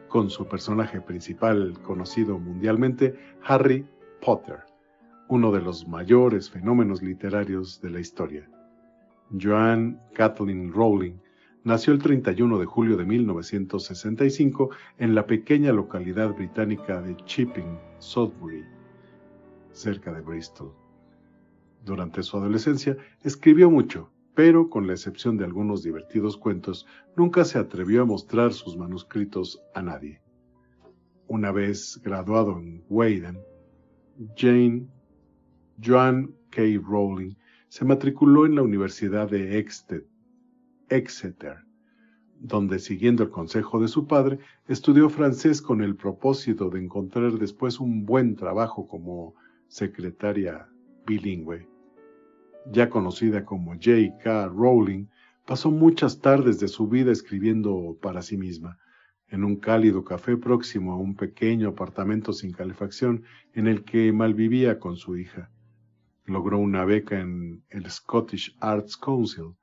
con 0.09 0.29
su 0.29 0.47
personaje 0.47 1.01
principal 1.01 1.79
conocido 1.81 2.37
mundialmente, 2.37 3.15
Harry 3.43 3.87
Potter 4.21 4.73
uno 5.33 5.51
de 5.51 5.61
los 5.61 5.87
mayores 5.87 6.49
fenómenos 6.49 7.01
literarios 7.01 7.81
de 7.81 7.89
la 7.89 7.99
historia. 7.99 8.47
Joan 9.41 9.99
Kathleen 10.13 10.71
Rowling 10.71 11.15
nació 11.63 11.93
el 11.93 11.99
31 11.99 12.59
de 12.59 12.65
julio 12.65 12.97
de 12.97 13.05
1965 13.05 14.69
en 14.97 15.15
la 15.15 15.25
pequeña 15.25 15.71
localidad 15.71 16.35
británica 16.35 17.01
de 17.01 17.15
Chipping, 17.25 17.79
Sudbury, 17.99 18.63
cerca 19.71 20.11
de 20.13 20.21
Bristol. 20.21 20.73
Durante 21.85 22.23
su 22.23 22.37
adolescencia 22.37 22.97
escribió 23.23 23.69
mucho, 23.69 24.11
pero 24.35 24.69
con 24.69 24.87
la 24.87 24.93
excepción 24.93 25.37
de 25.37 25.45
algunos 25.45 25.83
divertidos 25.83 26.37
cuentos, 26.37 26.87
nunca 27.15 27.45
se 27.45 27.59
atrevió 27.59 28.01
a 28.01 28.05
mostrar 28.05 28.53
sus 28.53 28.77
manuscritos 28.77 29.61
a 29.75 29.81
nadie. 29.81 30.21
Una 31.27 31.51
vez 31.51 32.01
graduado 32.03 32.57
en 32.59 32.83
Wayden, 32.89 33.39
Jane 34.35 34.87
Joan 35.83 36.33
K. 36.49 36.61
Rowling 36.83 37.35
se 37.69 37.85
matriculó 37.85 38.45
en 38.45 38.55
la 38.55 38.61
Universidad 38.61 39.29
de 39.29 39.57
Exeter, 39.57 40.05
donde, 42.39 42.79
siguiendo 42.79 43.23
el 43.23 43.29
consejo 43.29 43.79
de 43.79 43.87
su 43.87 44.05
padre, 44.05 44.39
estudió 44.67 45.09
francés 45.09 45.61
con 45.61 45.81
el 45.81 45.95
propósito 45.95 46.69
de 46.69 46.83
encontrar 46.83 47.39
después 47.39 47.79
un 47.79 48.05
buen 48.05 48.35
trabajo 48.35 48.87
como 48.87 49.35
secretaria 49.67 50.67
bilingüe. 51.05 51.67
Ya 52.71 52.89
conocida 52.89 53.45
como 53.45 53.73
J.K. 53.73 54.47
Rowling, 54.49 55.07
pasó 55.45 55.71
muchas 55.71 56.19
tardes 56.19 56.59
de 56.59 56.67
su 56.67 56.87
vida 56.87 57.11
escribiendo 57.11 57.97
para 58.01 58.21
sí 58.21 58.37
misma, 58.37 58.77
en 59.29 59.43
un 59.43 59.55
cálido 59.55 60.03
café 60.03 60.37
próximo 60.37 60.93
a 60.93 60.97
un 60.97 61.15
pequeño 61.15 61.69
apartamento 61.69 62.33
sin 62.33 62.51
calefacción 62.51 63.23
en 63.53 63.67
el 63.67 63.83
que 63.83 64.11
malvivía 64.11 64.79
con 64.79 64.95
su 64.95 65.17
hija 65.17 65.49
logró 66.25 66.57
una 66.57 66.85
beca 66.85 67.19
en 67.19 67.63
el 67.69 67.89
Scottish 67.89 68.55
Arts 68.59 68.97
Council 68.97 69.55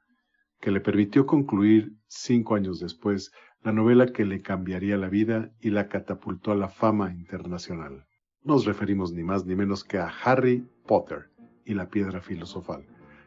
que 0.61 0.71
le 0.71 0.81
permitió 0.81 1.27
concluir 1.27 1.95
cinco 2.07 2.55
años 2.55 2.81
después 2.81 3.33
la 3.63 3.73
novela 3.73 4.07
que 4.07 4.25
le 4.25 4.43
cambiaría 4.43 4.97
la 4.97 5.09
vida 5.09 5.51
y 5.61 5.71
la 5.71 5.89
catapultó 5.89 6.53
a 6.53 6.55
la 6.55 6.69
fama 6.69 7.13
internacional. 7.13 8.07
Nos 8.43 8.65
referimos 8.65 9.13
ni 9.13 9.23
más 9.23 9.45
ni 9.45 9.55
menos 9.55 9.85
que 9.85 9.99
a 9.99 10.09
Harry 10.09 10.67
Potter 10.87 11.31
y 11.65 11.75
la 11.75 11.89
piedra 11.89 12.21
filosofal. 12.21 12.87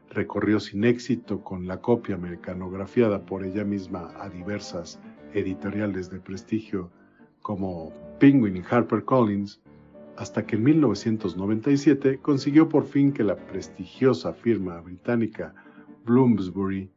Recorrió 0.10 0.60
sin 0.60 0.84
éxito 0.84 1.44
con 1.44 1.68
la 1.68 1.82
copia 1.82 2.16
americanografiada 2.16 3.26
por 3.26 3.44
ella 3.44 3.64
misma 3.64 4.12
a 4.20 4.30
diversas 4.30 5.00
editoriales 5.34 6.10
de 6.10 6.20
prestigio 6.20 6.92
como 7.42 7.92
Penguin 8.20 8.58
y 8.58 8.62
HarperCollins, 8.62 9.62
hasta 10.18 10.46
que 10.46 10.56
en 10.56 10.64
1997 10.64 12.20
consiguió 12.20 12.70
por 12.70 12.86
fin 12.86 13.12
que 13.12 13.24
la 13.24 13.36
prestigiosa 13.36 14.34
firma 14.34 14.80
británica 14.82 15.54
Bloomsbury 16.06 16.92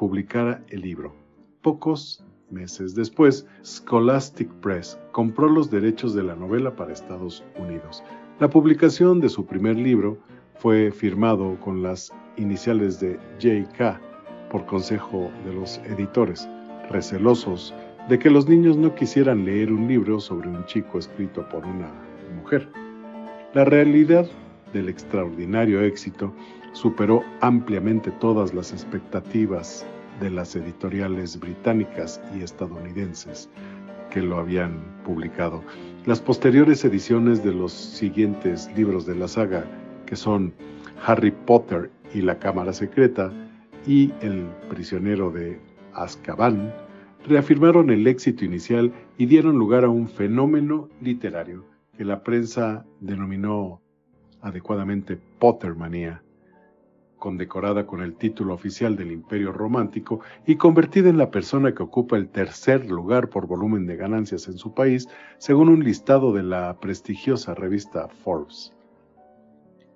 publicara 0.00 0.64
el 0.70 0.80
libro. 0.80 1.14
Pocos 1.60 2.24
meses 2.48 2.94
después, 2.94 3.46
Scholastic 3.62 4.50
Press 4.62 4.98
compró 5.12 5.46
los 5.46 5.70
derechos 5.70 6.14
de 6.14 6.22
la 6.22 6.34
novela 6.34 6.74
para 6.74 6.94
Estados 6.94 7.44
Unidos. 7.58 8.02
La 8.38 8.48
publicación 8.48 9.20
de 9.20 9.28
su 9.28 9.44
primer 9.44 9.76
libro 9.76 10.16
fue 10.54 10.90
firmado 10.90 11.60
con 11.60 11.82
las 11.82 12.10
iniciales 12.38 12.98
de 12.98 13.18
J.K. 13.42 14.00
por 14.50 14.64
consejo 14.64 15.30
de 15.44 15.52
los 15.52 15.76
editores, 15.84 16.48
recelosos 16.88 17.74
de 18.08 18.18
que 18.18 18.30
los 18.30 18.48
niños 18.48 18.78
no 18.78 18.94
quisieran 18.94 19.44
leer 19.44 19.70
un 19.70 19.86
libro 19.86 20.18
sobre 20.18 20.48
un 20.48 20.64
chico 20.64 20.98
escrito 20.98 21.46
por 21.50 21.66
una 21.66 21.92
mujer. 22.36 22.66
La 23.52 23.66
realidad 23.66 24.26
del 24.72 24.88
extraordinario 24.88 25.82
éxito 25.82 26.32
superó 26.72 27.22
ampliamente 27.40 28.10
todas 28.12 28.54
las 28.54 28.72
expectativas 28.72 29.86
de 30.20 30.30
las 30.30 30.54
editoriales 30.54 31.38
británicas 31.38 32.20
y 32.36 32.42
estadounidenses 32.42 33.48
que 34.10 34.20
lo 34.20 34.38
habían 34.38 34.80
publicado. 35.04 35.62
Las 36.06 36.20
posteriores 36.20 36.84
ediciones 36.84 37.42
de 37.44 37.52
los 37.52 37.72
siguientes 37.72 38.70
libros 38.76 39.06
de 39.06 39.14
la 39.14 39.28
saga, 39.28 39.64
que 40.06 40.16
son 40.16 40.52
Harry 41.06 41.30
Potter 41.30 41.90
y 42.12 42.22
la 42.22 42.38
Cámara 42.38 42.72
Secreta 42.72 43.32
y 43.86 44.12
El 44.20 44.46
prisionero 44.68 45.30
de 45.30 45.58
Azkaban, 45.94 46.72
reafirmaron 47.26 47.90
el 47.90 48.06
éxito 48.06 48.44
inicial 48.44 48.92
y 49.16 49.26
dieron 49.26 49.58
lugar 49.58 49.84
a 49.84 49.88
un 49.88 50.08
fenómeno 50.08 50.88
literario 51.00 51.64
que 51.96 52.04
la 52.04 52.22
prensa 52.22 52.84
denominó 53.00 53.80
adecuadamente 54.40 55.18
Pottermanía 55.38 56.22
condecorada 57.20 57.86
con 57.86 58.02
el 58.02 58.16
título 58.16 58.54
oficial 58.54 58.96
del 58.96 59.12
Imperio 59.12 59.52
Romántico 59.52 60.20
y 60.44 60.56
convertida 60.56 61.08
en 61.08 61.18
la 61.18 61.30
persona 61.30 61.72
que 61.72 61.84
ocupa 61.84 62.16
el 62.16 62.28
tercer 62.28 62.90
lugar 62.90 63.28
por 63.28 63.46
volumen 63.46 63.86
de 63.86 63.96
ganancias 63.96 64.48
en 64.48 64.58
su 64.58 64.74
país, 64.74 65.06
según 65.38 65.68
un 65.68 65.84
listado 65.84 66.32
de 66.32 66.42
la 66.42 66.80
prestigiosa 66.80 67.54
revista 67.54 68.08
Forbes. 68.08 68.74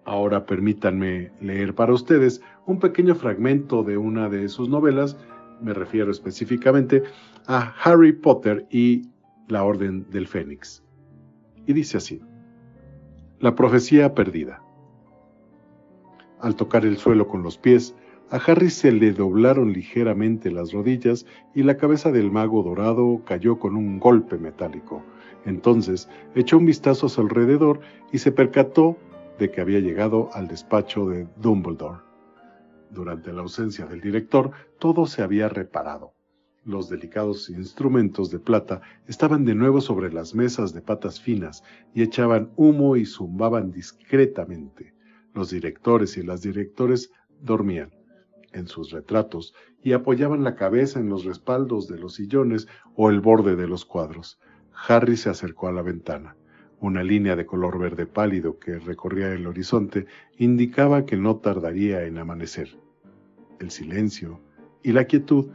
Ahora 0.04 0.46
permítanme 0.46 1.32
leer 1.40 1.74
para 1.74 1.94
ustedes 1.94 2.42
un 2.66 2.78
pequeño 2.78 3.14
fragmento 3.14 3.82
de 3.82 3.96
una 3.96 4.28
de 4.28 4.48
sus 4.48 4.68
novelas, 4.68 5.16
me 5.60 5.72
refiero 5.72 6.10
específicamente 6.10 7.02
a 7.46 7.74
Harry 7.82 8.12
Potter 8.12 8.66
y 8.70 9.08
la 9.48 9.64
Orden 9.64 10.08
del 10.10 10.28
Fénix. 10.28 10.84
Y 11.66 11.72
dice 11.72 11.96
así, 11.96 12.20
La 13.40 13.54
profecía 13.54 14.14
perdida. 14.14 14.63
Al 16.44 16.56
tocar 16.56 16.84
el 16.84 16.98
suelo 16.98 17.26
con 17.26 17.42
los 17.42 17.56
pies, 17.56 17.94
a 18.28 18.36
Harry 18.36 18.68
se 18.68 18.92
le 18.92 19.12
doblaron 19.12 19.72
ligeramente 19.72 20.50
las 20.50 20.72
rodillas 20.72 21.24
y 21.54 21.62
la 21.62 21.78
cabeza 21.78 22.12
del 22.12 22.30
mago 22.30 22.62
dorado 22.62 23.22
cayó 23.24 23.58
con 23.58 23.76
un 23.76 23.98
golpe 23.98 24.36
metálico. 24.36 25.02
Entonces 25.46 26.06
echó 26.34 26.58
un 26.58 26.66
vistazo 26.66 27.06
a 27.06 27.08
su 27.08 27.22
alrededor 27.22 27.80
y 28.12 28.18
se 28.18 28.30
percató 28.30 28.98
de 29.38 29.50
que 29.50 29.62
había 29.62 29.80
llegado 29.80 30.28
al 30.34 30.46
despacho 30.46 31.08
de 31.08 31.26
Dumbledore. 31.40 32.02
Durante 32.90 33.32
la 33.32 33.40
ausencia 33.40 33.86
del 33.86 34.02
director, 34.02 34.50
todo 34.78 35.06
se 35.06 35.22
había 35.22 35.48
reparado. 35.48 36.12
Los 36.62 36.90
delicados 36.90 37.48
instrumentos 37.48 38.30
de 38.30 38.38
plata 38.38 38.82
estaban 39.08 39.46
de 39.46 39.54
nuevo 39.54 39.80
sobre 39.80 40.12
las 40.12 40.34
mesas 40.34 40.74
de 40.74 40.82
patas 40.82 41.22
finas 41.22 41.64
y 41.94 42.02
echaban 42.02 42.50
humo 42.56 42.96
y 42.96 43.06
zumbaban 43.06 43.72
discretamente. 43.72 44.93
Los 45.34 45.50
directores 45.50 46.16
y 46.16 46.22
las 46.22 46.42
directores 46.42 47.10
dormían 47.42 47.90
en 48.52 48.68
sus 48.68 48.92
retratos 48.92 49.52
y 49.82 49.92
apoyaban 49.92 50.44
la 50.44 50.54
cabeza 50.54 51.00
en 51.00 51.08
los 51.08 51.24
respaldos 51.24 51.88
de 51.88 51.98
los 51.98 52.14
sillones 52.14 52.68
o 52.94 53.10
el 53.10 53.20
borde 53.20 53.56
de 53.56 53.66
los 53.66 53.84
cuadros. 53.84 54.40
Harry 54.88 55.16
se 55.16 55.30
acercó 55.30 55.68
a 55.68 55.72
la 55.72 55.82
ventana. 55.82 56.36
Una 56.80 57.02
línea 57.02 57.36
de 57.36 57.46
color 57.46 57.78
verde 57.78 58.06
pálido 58.06 58.58
que 58.58 58.78
recorría 58.78 59.32
el 59.32 59.46
horizonte 59.46 60.06
indicaba 60.38 61.04
que 61.04 61.16
no 61.16 61.36
tardaría 61.36 62.04
en 62.04 62.18
amanecer. 62.18 62.78
El 63.58 63.70
silencio 63.70 64.40
y 64.82 64.92
la 64.92 65.04
quietud 65.04 65.50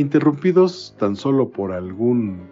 interrumpidos 0.00 0.94
tan 0.98 1.16
solo 1.16 1.50
por 1.50 1.72
algún 1.72 2.48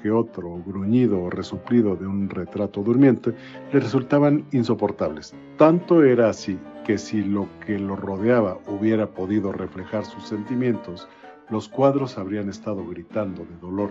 que 0.00 0.10
otro 0.10 0.62
gruñido 0.64 1.22
o 1.22 1.30
resuplido 1.30 1.96
de 1.96 2.06
un 2.06 2.28
retrato 2.28 2.82
durmiente, 2.82 3.34
le 3.72 3.80
resultaban 3.80 4.46
insoportables. 4.52 5.34
Tanto 5.56 6.02
era 6.02 6.30
así 6.30 6.58
que 6.84 6.98
si 6.98 7.22
lo 7.22 7.48
que 7.64 7.78
lo 7.78 7.96
rodeaba 7.96 8.58
hubiera 8.66 9.06
podido 9.06 9.52
reflejar 9.52 10.04
sus 10.04 10.24
sentimientos, 10.24 11.08
los 11.50 11.68
cuadros 11.68 12.18
habrían 12.18 12.48
estado 12.48 12.86
gritando 12.86 13.44
de 13.44 13.56
dolor. 13.60 13.90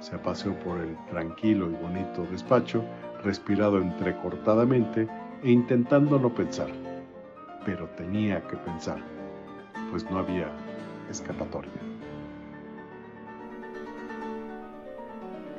Se 0.00 0.18
paseó 0.18 0.58
por 0.60 0.80
el 0.80 0.96
tranquilo 1.10 1.70
y 1.70 1.74
bonito 1.82 2.26
despacho, 2.30 2.82
respirado 3.22 3.78
entrecortadamente 3.78 5.06
e 5.42 5.50
intentando 5.50 6.18
no 6.18 6.34
pensar. 6.34 6.68
Pero 7.64 7.88
tenía 7.96 8.40
que 8.48 8.56
pensar, 8.56 8.98
pues 9.90 10.08
no 10.10 10.18
había 10.18 10.50
escapatoria. 11.08 11.91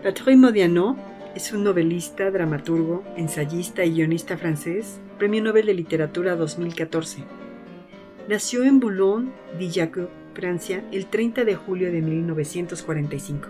Patrick 0.03 0.35
Modiano 0.35 0.97
es 1.33 1.53
un 1.53 1.63
novelista, 1.63 2.29
dramaturgo, 2.29 3.05
ensayista 3.15 3.85
y 3.85 3.93
guionista 3.93 4.37
francés, 4.37 4.99
Premio 5.17 5.41
Nobel 5.41 5.65
de 5.65 5.73
Literatura 5.73 6.35
2014. 6.35 7.23
Nació 8.27 8.65
en 8.65 8.81
Boulogne-Billancourt, 8.81 10.09
Francia, 10.33 10.83
el 10.91 11.05
30 11.05 11.45
de 11.45 11.55
julio 11.55 11.89
de 11.89 12.01
1945. 12.01 13.47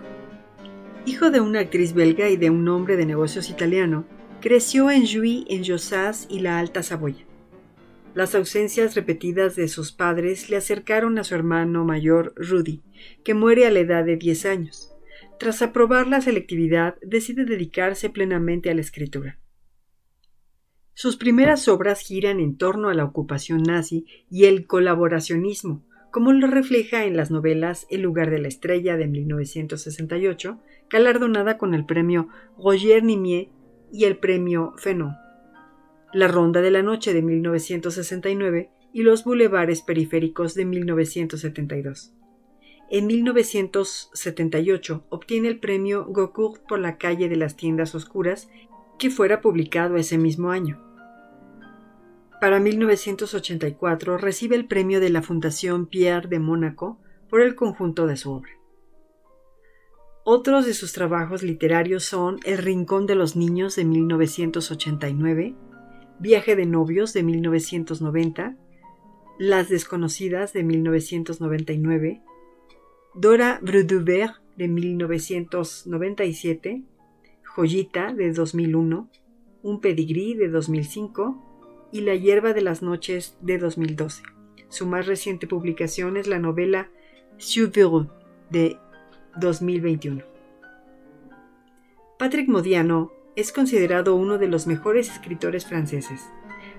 Hijo 1.06 1.32
de 1.32 1.40
una 1.40 1.58
actriz 1.58 1.92
belga 1.92 2.28
y 2.28 2.36
de 2.36 2.50
un 2.50 2.68
hombre 2.68 2.96
de 2.96 3.06
negocios 3.06 3.50
italiano, 3.50 4.04
creció 4.40 4.92
en 4.92 5.08
Jouy, 5.08 5.46
en 5.50 5.64
Josas 5.64 6.28
y 6.30 6.38
la 6.38 6.60
Alta 6.60 6.84
Saboya. 6.84 7.24
Las 8.14 8.36
ausencias 8.36 8.94
repetidas 8.94 9.56
de 9.56 9.66
sus 9.66 9.90
padres 9.90 10.48
le 10.50 10.56
acercaron 10.56 11.18
a 11.18 11.24
su 11.24 11.34
hermano 11.34 11.84
mayor, 11.84 12.32
Rudy, 12.36 12.80
que 13.24 13.34
muere 13.34 13.66
a 13.66 13.72
la 13.72 13.80
edad 13.80 14.04
de 14.04 14.16
10 14.16 14.46
años. 14.46 14.93
Tras 15.38 15.62
aprobar 15.62 16.06
la 16.06 16.20
selectividad, 16.20 16.96
decide 17.02 17.44
dedicarse 17.44 18.10
plenamente 18.10 18.70
a 18.70 18.74
la 18.74 18.80
escritura. 18.80 19.38
Sus 20.94 21.16
primeras 21.16 21.66
obras 21.66 22.00
giran 22.00 22.38
en 22.38 22.56
torno 22.56 22.88
a 22.88 22.94
la 22.94 23.04
ocupación 23.04 23.62
nazi 23.64 24.06
y 24.30 24.44
el 24.44 24.66
colaboracionismo, 24.66 25.84
como 26.12 26.32
lo 26.32 26.46
refleja 26.46 27.04
en 27.04 27.16
las 27.16 27.32
novelas 27.32 27.88
El 27.90 28.02
lugar 28.02 28.30
de 28.30 28.38
la 28.38 28.46
estrella 28.46 28.96
de 28.96 29.08
1968, 29.08 30.60
galardonada 30.88 31.58
con 31.58 31.74
el 31.74 31.84
premio 31.84 32.28
Roger 32.56 33.02
Nimier 33.02 33.48
y 33.92 34.04
el 34.04 34.18
premio 34.18 34.74
Fenon, 34.76 35.16
La 36.12 36.28
Ronda 36.28 36.60
de 36.60 36.70
la 36.70 36.82
Noche 36.84 37.12
de 37.12 37.22
1969 37.22 38.70
y 38.92 39.02
Los 39.02 39.24
Bulevares 39.24 39.82
Periféricos 39.82 40.54
de 40.54 40.64
1972. 40.64 42.14
En 42.94 43.08
1978 43.08 45.04
obtiene 45.08 45.48
el 45.48 45.58
premio 45.58 46.04
Goncourt 46.04 46.62
por 46.68 46.78
la 46.78 46.96
calle 46.96 47.28
de 47.28 47.34
las 47.34 47.56
tiendas 47.56 47.92
oscuras, 47.96 48.48
que 49.00 49.10
fuera 49.10 49.40
publicado 49.40 49.96
ese 49.96 50.16
mismo 50.16 50.52
año. 50.52 50.80
Para 52.40 52.60
1984 52.60 54.16
recibe 54.16 54.54
el 54.54 54.68
premio 54.68 55.00
de 55.00 55.10
la 55.10 55.22
Fundación 55.22 55.86
Pierre 55.86 56.28
de 56.28 56.38
Mónaco 56.38 57.00
por 57.28 57.40
el 57.40 57.56
conjunto 57.56 58.06
de 58.06 58.16
su 58.16 58.30
obra. 58.30 58.52
Otros 60.22 60.64
de 60.64 60.72
sus 60.72 60.92
trabajos 60.92 61.42
literarios 61.42 62.04
son 62.04 62.38
El 62.44 62.58
Rincón 62.58 63.08
de 63.08 63.16
los 63.16 63.34
Niños 63.34 63.74
de 63.74 63.86
1989, 63.86 65.56
Viaje 66.20 66.54
de 66.54 66.66
Novios 66.66 67.12
de 67.12 67.24
1990, 67.24 68.56
Las 69.40 69.68
Desconocidas 69.68 70.52
de 70.52 70.62
1999, 70.62 72.22
Dora 73.16 73.60
Brudubert 73.62 74.40
de 74.56 74.66
1997, 74.66 76.82
Joyita 77.44 78.12
de 78.12 78.32
2001, 78.32 79.08
Un 79.62 79.80
pedigrí 79.80 80.34
de 80.34 80.48
2005 80.48 81.88
y 81.92 82.00
La 82.00 82.16
hierba 82.16 82.54
de 82.54 82.62
las 82.62 82.82
noches 82.82 83.38
de 83.40 83.58
2012. 83.58 84.24
Su 84.68 84.86
más 84.86 85.06
reciente 85.06 85.46
publicación 85.46 86.16
es 86.16 86.26
la 86.26 86.40
novela 86.40 86.90
Vieux 87.38 87.70
de 88.50 88.78
2021. 89.36 90.24
Patrick 92.18 92.48
Modiano 92.48 93.12
es 93.36 93.52
considerado 93.52 94.16
uno 94.16 94.38
de 94.38 94.48
los 94.48 94.66
mejores 94.66 95.08
escritores 95.08 95.66
franceses. 95.66 96.28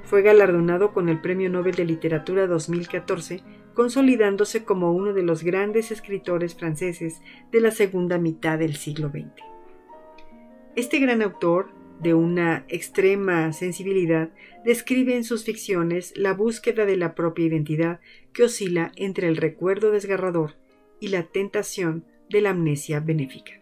Fue 0.03 0.21
galardonado 0.21 0.91
con 0.91 1.07
el 1.07 1.21
Premio 1.21 1.49
Nobel 1.49 1.75
de 1.75 1.85
Literatura 1.85 2.45
2014, 2.45 3.41
consolidándose 3.75 4.63
como 4.63 4.91
uno 4.93 5.13
de 5.13 5.21
los 5.21 5.43
grandes 5.43 5.91
escritores 5.91 6.55
franceses 6.55 7.21
de 7.51 7.61
la 7.61 7.69
segunda 7.69 8.17
mitad 8.17 8.57
del 8.57 8.75
siglo 8.75 9.09
XX. 9.09 9.43
Este 10.75 10.99
gran 10.99 11.21
autor, 11.21 11.69
de 12.01 12.13
una 12.13 12.65
extrema 12.67 13.53
sensibilidad, 13.53 14.31
describe 14.65 15.15
en 15.15 15.23
sus 15.23 15.43
ficciones 15.43 16.13
la 16.17 16.33
búsqueda 16.33 16.85
de 16.85 16.97
la 16.97 17.15
propia 17.15 17.45
identidad 17.45 17.99
que 18.33 18.43
oscila 18.43 18.91
entre 18.95 19.27
el 19.27 19.37
recuerdo 19.37 19.91
desgarrador 19.91 20.55
y 20.99 21.09
la 21.09 21.23
tentación 21.23 22.05
de 22.29 22.41
la 22.41 22.49
amnesia 22.49 22.99
benéfica. 22.99 23.61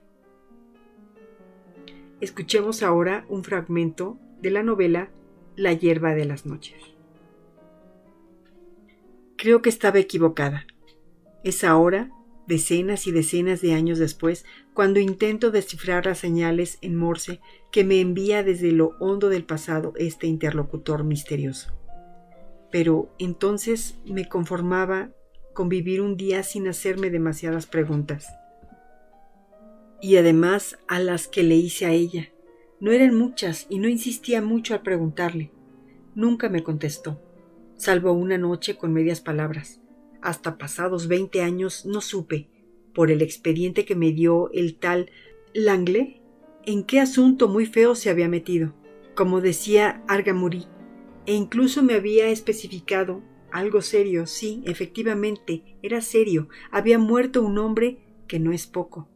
Escuchemos 2.22 2.84
ahora 2.84 3.26
un 3.28 3.44
fragmento 3.44 4.18
de 4.42 4.52
la 4.52 4.64
novela 4.64 5.12
La 5.56 5.74
hierba 5.74 6.16
de 6.16 6.26
las 6.26 6.46
noches. 6.46 6.93
Creo 9.44 9.62
que 9.62 9.68
estaba 9.68 10.00
equivocada. 10.00 10.66
Es 11.44 11.66
ahora, 11.66 12.10
decenas 12.48 13.08
y 13.08 13.12
decenas 13.12 13.60
de 13.60 13.74
años 13.74 14.00
después, 14.00 14.46
cuando 14.74 15.02
intento 15.02 15.52
descifrar 15.52 16.06
las 16.06 16.20
señales 16.20 16.78
en 16.80 16.96
Morse 16.96 17.42
que 17.70 17.84
me 17.84 18.00
envía 18.00 18.42
desde 18.42 18.72
lo 18.72 18.96
hondo 19.02 19.28
del 19.28 19.44
pasado 19.44 19.92
este 19.98 20.28
interlocutor 20.28 21.04
misterioso. 21.04 21.74
Pero 22.72 23.14
entonces 23.20 23.98
me 24.06 24.30
conformaba 24.30 25.10
con 25.54 25.68
vivir 25.68 26.00
un 26.00 26.16
día 26.16 26.42
sin 26.44 26.70
hacerme 26.70 27.10
demasiadas 27.10 27.66
preguntas. 27.66 28.34
Y 30.02 30.16
además 30.16 30.78
a 30.88 31.00
las 31.00 31.28
que 31.28 31.44
le 31.44 31.56
hice 31.56 31.86
a 31.86 31.92
ella. 31.92 32.30
No 32.80 32.94
eran 32.94 33.14
muchas 33.14 33.68
y 33.70 33.80
no 33.80 33.90
insistía 33.90 34.42
mucho 34.42 34.74
al 34.74 34.84
preguntarle. 34.84 35.52
Nunca 36.16 36.48
me 36.48 36.64
contestó, 36.64 37.20
salvo 37.84 38.14
una 38.14 38.38
noche 38.38 38.78
con 38.78 38.94
medias 38.94 39.20
palabras. 39.20 39.82
Hasta 40.22 40.58
pasados 40.58 41.08
veinte 41.08 41.42
años 41.42 41.86
no 41.86 42.00
supe, 42.00 42.48
por 42.94 43.12
el 43.12 43.22
expediente 43.22 43.84
que 43.84 43.96
me 43.96 44.14
dio 44.14 44.50
el 44.52 44.76
tal 44.76 45.12
Langley, 45.54 46.22
en 46.66 46.86
qué 46.86 47.02
asunto 47.02 47.50
muy 47.50 47.66
feo 47.66 47.96
se 47.96 48.10
había 48.10 48.30
metido. 48.30 48.74
Como 49.16 49.42
decía 49.42 50.02
Argamuri, 50.08 50.66
e 51.26 51.34
incluso 51.34 51.84
me 51.84 51.94
había 51.94 52.30
especificado 52.30 53.22
algo 53.52 53.82
serio, 53.82 54.28
sí, 54.28 54.64
efectivamente, 54.66 55.78
era 55.84 56.02
serio. 56.02 56.48
Había 56.72 56.98
muerto 56.98 57.44
un 57.44 57.58
hombre 57.58 58.00
que 58.28 58.40
no 58.40 58.54
es 58.54 58.66
poco. 58.66 59.10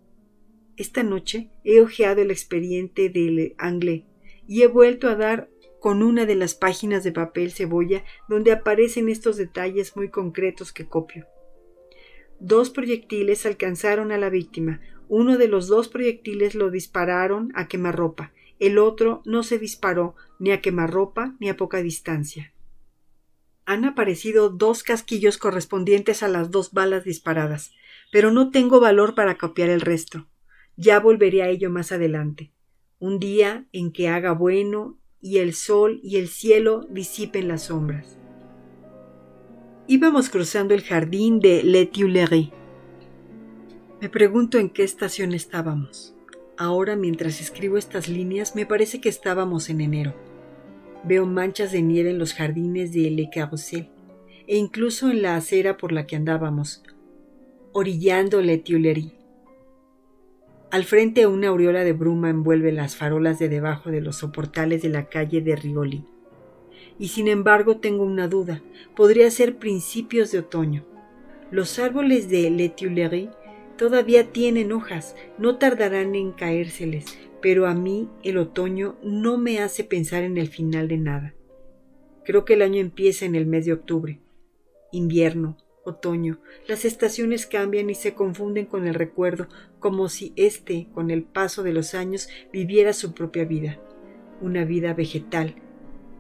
Esta 0.75 1.03
noche 1.03 1.49
he 1.63 1.80
hojeado 1.80 2.21
el 2.21 2.32
expediente 2.32 3.10
del 3.10 3.56
Anglais 3.58 4.03
y 4.45 4.62
he 4.62 4.67
vuelto 4.67 5.08
a 5.08 5.15
dar 5.15 5.49
con 5.88 6.04
una 6.04 6.26
de 6.26 6.36
las 6.36 6.54
páginas 6.54 7.06
de 7.06 7.13
papel 7.13 7.54
cebolla 7.54 8.04
donde 8.28 8.52
aparecen 8.52 9.08
estos 9.08 9.38
detalles 9.38 9.95
muy 9.95 10.10
concretos 10.10 10.73
que 10.73 10.86
copio. 10.86 11.28
Dos 12.41 12.69
proyectiles 12.71 13.45
alcanzaron 13.45 14.12
a 14.12 14.17
la 14.17 14.30
víctima. 14.30 14.82
Uno 15.08 15.38
de 15.38 15.47
los 15.47 15.67
dos 15.67 15.88
proyectiles 15.88 16.56
lo 16.56 16.71
dispararon 16.71 17.54
a 17.56 17.69
quemarropa. 17.69 18.34
El 18.60 18.80
otro 18.80 19.21
no 19.23 19.43
se 19.43 19.60
disparó 19.60 20.17
ni 20.39 20.52
a 20.52 20.60
quemarropa 20.60 21.38
ni 21.39 21.47
a 21.47 21.56
poca 21.56 21.82
distancia. 21.82 22.54
Han 23.63 23.86
aparecido 23.86 24.50
dos 24.50 24.84
casquillos 24.84 25.38
correspondientes 25.38 26.21
a 26.21 26.28
las 26.28 26.52
dos 26.52 26.73
balas 26.73 27.06
disparadas, 27.06 27.71
pero 28.12 28.30
no 28.32 28.52
tengo 28.52 28.82
valor 28.82 29.15
para 29.15 29.38
copiar 29.38 29.69
el 29.69 29.80
resto. 29.80 30.28
Ya 30.76 31.00
volveré 31.00 31.43
a 31.43 31.47
ello 31.47 31.69
más 31.69 31.93
adelante, 31.93 32.52
un 33.00 33.19
día 33.19 33.69
en 33.71 33.93
que 33.93 34.10
haga 34.10 34.34
bueno 34.34 34.97
y 35.21 35.38
el 35.38 35.53
sol 35.53 35.99
y 36.03 36.17
el 36.17 36.27
cielo 36.27 36.86
disipen 36.89 37.47
las 37.47 37.63
sombras. 37.63 38.17
Íbamos 39.88 40.30
cruzando 40.30 40.73
el 40.73 40.84
jardín 40.84 41.39
de 41.39 41.63
Les 41.63 41.89
Tuileries. 41.91 42.49
Me 44.01 44.10
pregunto 44.10 44.58
en 44.58 44.69
qué 44.69 44.84
estación 44.84 45.34
estábamos. 45.34 46.13
Ahora, 46.58 46.95
mientras 46.95 47.39
escribo 47.39 47.77
estas 47.77 48.10
líneas, 48.10 48.56
me 48.56 48.65
parece 48.65 48.99
que 48.99 49.10
estábamos 49.10 49.69
en 49.69 49.82
enero. 49.82 50.13
Veo 51.03 51.25
manchas 51.25 51.71
de 51.71 51.82
nieve 51.82 52.10
en 52.10 52.19
los 52.19 52.34
jardines 52.34 52.91
de 52.91 53.10
Le 53.12 53.30
Carrousel 53.30 53.89
e 54.45 54.58
incluso 54.58 55.10
en 55.10 55.21
la 55.21 55.36
acera 55.36 55.77
por 55.77 55.91
la 55.91 56.08
que 56.08 56.15
andábamos, 56.15 56.84
orillando 57.73 58.41
Les 58.41 58.63
Tuileries. 58.63 59.16
Al 60.69 60.84
frente 60.84 61.27
una 61.27 61.47
aureola 61.47 61.86
de 61.86 61.93
bruma 61.93 62.30
envuelve 62.30 62.73
las 62.73 62.97
farolas 62.97 63.39
de 63.39 63.47
debajo 63.47 63.89
de 63.89 64.01
los 64.01 64.17
soportales 64.17 64.82
de 64.82 64.89
la 64.89 65.08
calle 65.08 65.41
de 65.41 65.56
Rigoli. 65.56 66.03
Y 66.99 67.08
sin 67.08 67.30
embargo 67.30 67.77
tengo 67.77 68.03
una 68.03 68.27
duda. 68.27 68.62
Podría 68.93 69.32
ser 69.32 69.58
principios 69.58 70.32
de 70.32 70.39
otoño. 70.39 70.84
Los 71.51 71.80
árboles 71.80 72.27
de 72.27 72.49
Le 72.49 72.67
Tuileries 72.67 73.30
todavía 73.77 74.34
tienen 74.34 74.73
hojas, 74.73 75.15
no 75.38 75.58
tardarán 75.58 76.15
en 76.15 76.34
caérseles, 76.34 77.17
pero 77.41 77.65
a 77.65 77.73
mí 77.73 78.10
el 78.23 78.38
otoño 78.38 78.97
no 79.01 79.38
me 79.38 79.60
hace 79.60 79.86
pensar 79.86 80.23
en 80.23 80.38
el 80.38 80.49
final 80.49 80.89
de 80.89 80.97
nada. 80.97 81.34
Creo 82.25 82.43
que 82.43 82.56
el 82.56 82.62
año 82.62 82.82
empieza 82.82 83.25
en 83.25 83.36
el 83.36 83.45
mes 83.45 83.65
de 83.65 83.71
octubre. 83.71 84.19
Invierno, 84.91 85.58
otoño, 85.88 86.39
las 86.67 86.86
estaciones 86.86 87.45
cambian 87.45 87.89
y 87.89 87.95
se 87.95 88.13
confunden 88.13 88.65
con 88.65 88.88
el 88.88 88.93
recuerdo, 88.93 89.47
como 89.80 90.10
si 90.10 90.34
éste, 90.36 90.88
con 90.93 91.12
el 91.12 91.23
paso 91.23 91.63
de 91.63 91.73
los 91.73 91.93
años, 91.93 92.30
viviera 92.52 92.93
su 92.93 93.13
propia 93.13 93.45
vida, 93.45 93.80
una 94.41 94.65
vida 94.65 94.93
vegetal, 94.93 95.56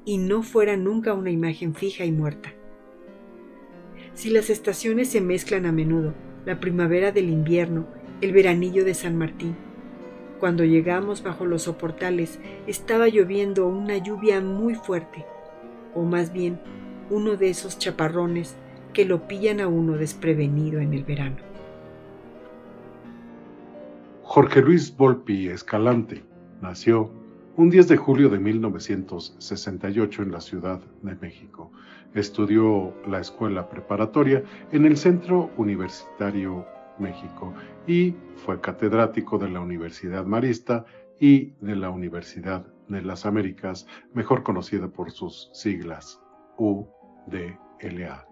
y 0.05 0.17
no 0.17 0.41
fuera 0.41 0.77
nunca 0.77 1.13
una 1.13 1.31
imagen 1.31 1.75
fija 1.75 2.05
y 2.05 2.11
muerta. 2.11 2.53
Si 4.13 4.29
las 4.29 4.49
estaciones 4.49 5.09
se 5.09 5.21
mezclan 5.21 5.65
a 5.65 5.71
menudo, 5.71 6.13
la 6.45 6.59
primavera 6.59 7.11
del 7.11 7.29
invierno, 7.29 7.87
el 8.21 8.31
veranillo 8.31 8.85
de 8.85 8.93
San 8.93 9.17
Martín, 9.17 9.55
cuando 10.39 10.63
llegamos 10.63 11.23
bajo 11.23 11.45
los 11.45 11.63
soportales 11.63 12.39
estaba 12.67 13.07
lloviendo 13.07 13.67
una 13.67 13.97
lluvia 13.97 14.39
muy 14.39 14.75
fuerte, 14.75 15.25
o 15.93 16.03
más 16.03 16.31
bien 16.31 16.59
uno 17.09 17.37
de 17.37 17.49
esos 17.49 17.77
chaparrones 17.79 18.55
que 18.93 19.05
lo 19.05 19.27
pillan 19.27 19.59
a 19.59 19.67
uno 19.67 19.93
desprevenido 19.93 20.79
en 20.79 20.93
el 20.93 21.03
verano. 21.03 21.37
Jorge 24.23 24.61
Luis 24.61 24.95
Volpi 24.95 25.47
Escalante 25.47 26.23
nació 26.61 27.11
un 27.55 27.69
10 27.69 27.87
de 27.87 27.97
julio 27.97 28.29
de 28.29 28.39
1968 28.39 30.21
en 30.21 30.31
la 30.31 30.41
Ciudad 30.41 30.79
de 31.01 31.15
México. 31.15 31.71
Estudió 32.13 32.93
la 33.07 33.19
escuela 33.19 33.67
preparatoria 33.67 34.43
en 34.71 34.85
el 34.85 34.95
Centro 34.97 35.49
Universitario 35.57 36.65
México 36.99 37.53
y 37.87 38.15
fue 38.35 38.59
catedrático 38.61 39.37
de 39.37 39.49
la 39.49 39.59
Universidad 39.59 40.25
Marista 40.25 40.85
y 41.19 41.53
de 41.61 41.75
la 41.75 41.89
Universidad 41.89 42.65
de 42.89 43.01
las 43.01 43.25
Américas, 43.25 43.87
mejor 44.13 44.43
conocida 44.43 44.87
por 44.87 45.11
sus 45.11 45.49
siglas 45.53 46.21
UDLA 46.57 48.26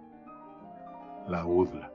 la 1.27 1.45
UDLA. 1.45 1.91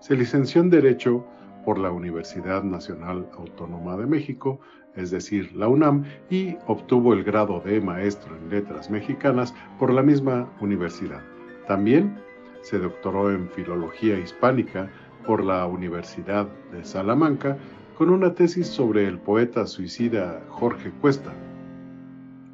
Se 0.00 0.16
licenció 0.16 0.62
en 0.62 0.70
Derecho 0.70 1.24
por 1.64 1.78
la 1.78 1.90
Universidad 1.90 2.62
Nacional 2.62 3.28
Autónoma 3.36 3.96
de 3.96 4.06
México, 4.06 4.60
es 4.96 5.10
decir, 5.10 5.54
la 5.54 5.68
UNAM, 5.68 6.04
y 6.30 6.56
obtuvo 6.66 7.12
el 7.12 7.22
grado 7.22 7.60
de 7.60 7.80
maestro 7.80 8.36
en 8.36 8.50
letras 8.50 8.90
mexicanas 8.90 9.54
por 9.78 9.92
la 9.92 10.02
misma 10.02 10.48
universidad. 10.60 11.22
También 11.66 12.18
se 12.62 12.78
doctoró 12.78 13.30
en 13.30 13.48
Filología 13.50 14.18
Hispánica 14.18 14.90
por 15.26 15.44
la 15.44 15.66
Universidad 15.66 16.48
de 16.72 16.84
Salamanca 16.84 17.58
con 17.96 18.10
una 18.10 18.34
tesis 18.34 18.66
sobre 18.66 19.06
el 19.06 19.18
poeta 19.18 19.66
suicida 19.66 20.42
Jorge 20.48 20.90
Cuesta. 20.90 21.32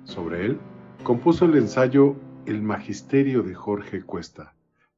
Sobre 0.05 0.47
él, 0.47 0.59
compuso 1.05 1.45
el 1.45 1.57
ensayo 1.57 2.17
El 2.47 2.63
Magisterio 2.63 3.43
de 3.43 3.55
Jorge 3.55 4.03
Cuesta, 4.03 4.56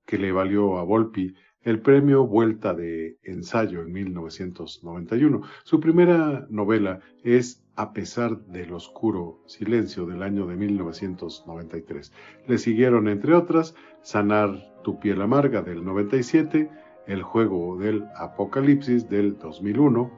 que 0.09 0.17
le 0.17 0.33
valió 0.33 0.79
a 0.79 0.85
Volpi 0.85 1.35
el 1.61 1.83
premio 1.83 2.27
Vuelta 2.27 2.73
de 2.73 3.19
Ensayo 3.25 3.83
en 3.83 3.93
1991. 3.93 5.43
Su 5.65 5.81
primera 5.81 6.47
novela 6.49 7.01
es 7.23 7.63
A 7.77 7.93
pesar 7.93 8.41
del 8.47 8.73
oscuro 8.73 9.43
silencio 9.47 10.07
del 10.07 10.23
año 10.23 10.47
de 10.47 10.57
1993. 10.57 12.11
Le 12.47 12.57
siguieron, 12.57 13.07
entre 13.07 13.35
otras, 13.35 13.75
Sanar 14.01 14.73
tu 14.83 14.99
piel 14.99 15.21
amarga 15.21 15.61
del 15.61 15.85
97, 15.85 16.71
El 17.07 17.23
juego 17.23 17.77
del 17.77 18.07
apocalipsis 18.17 19.11
del 19.11 19.37
2001, 19.37 20.11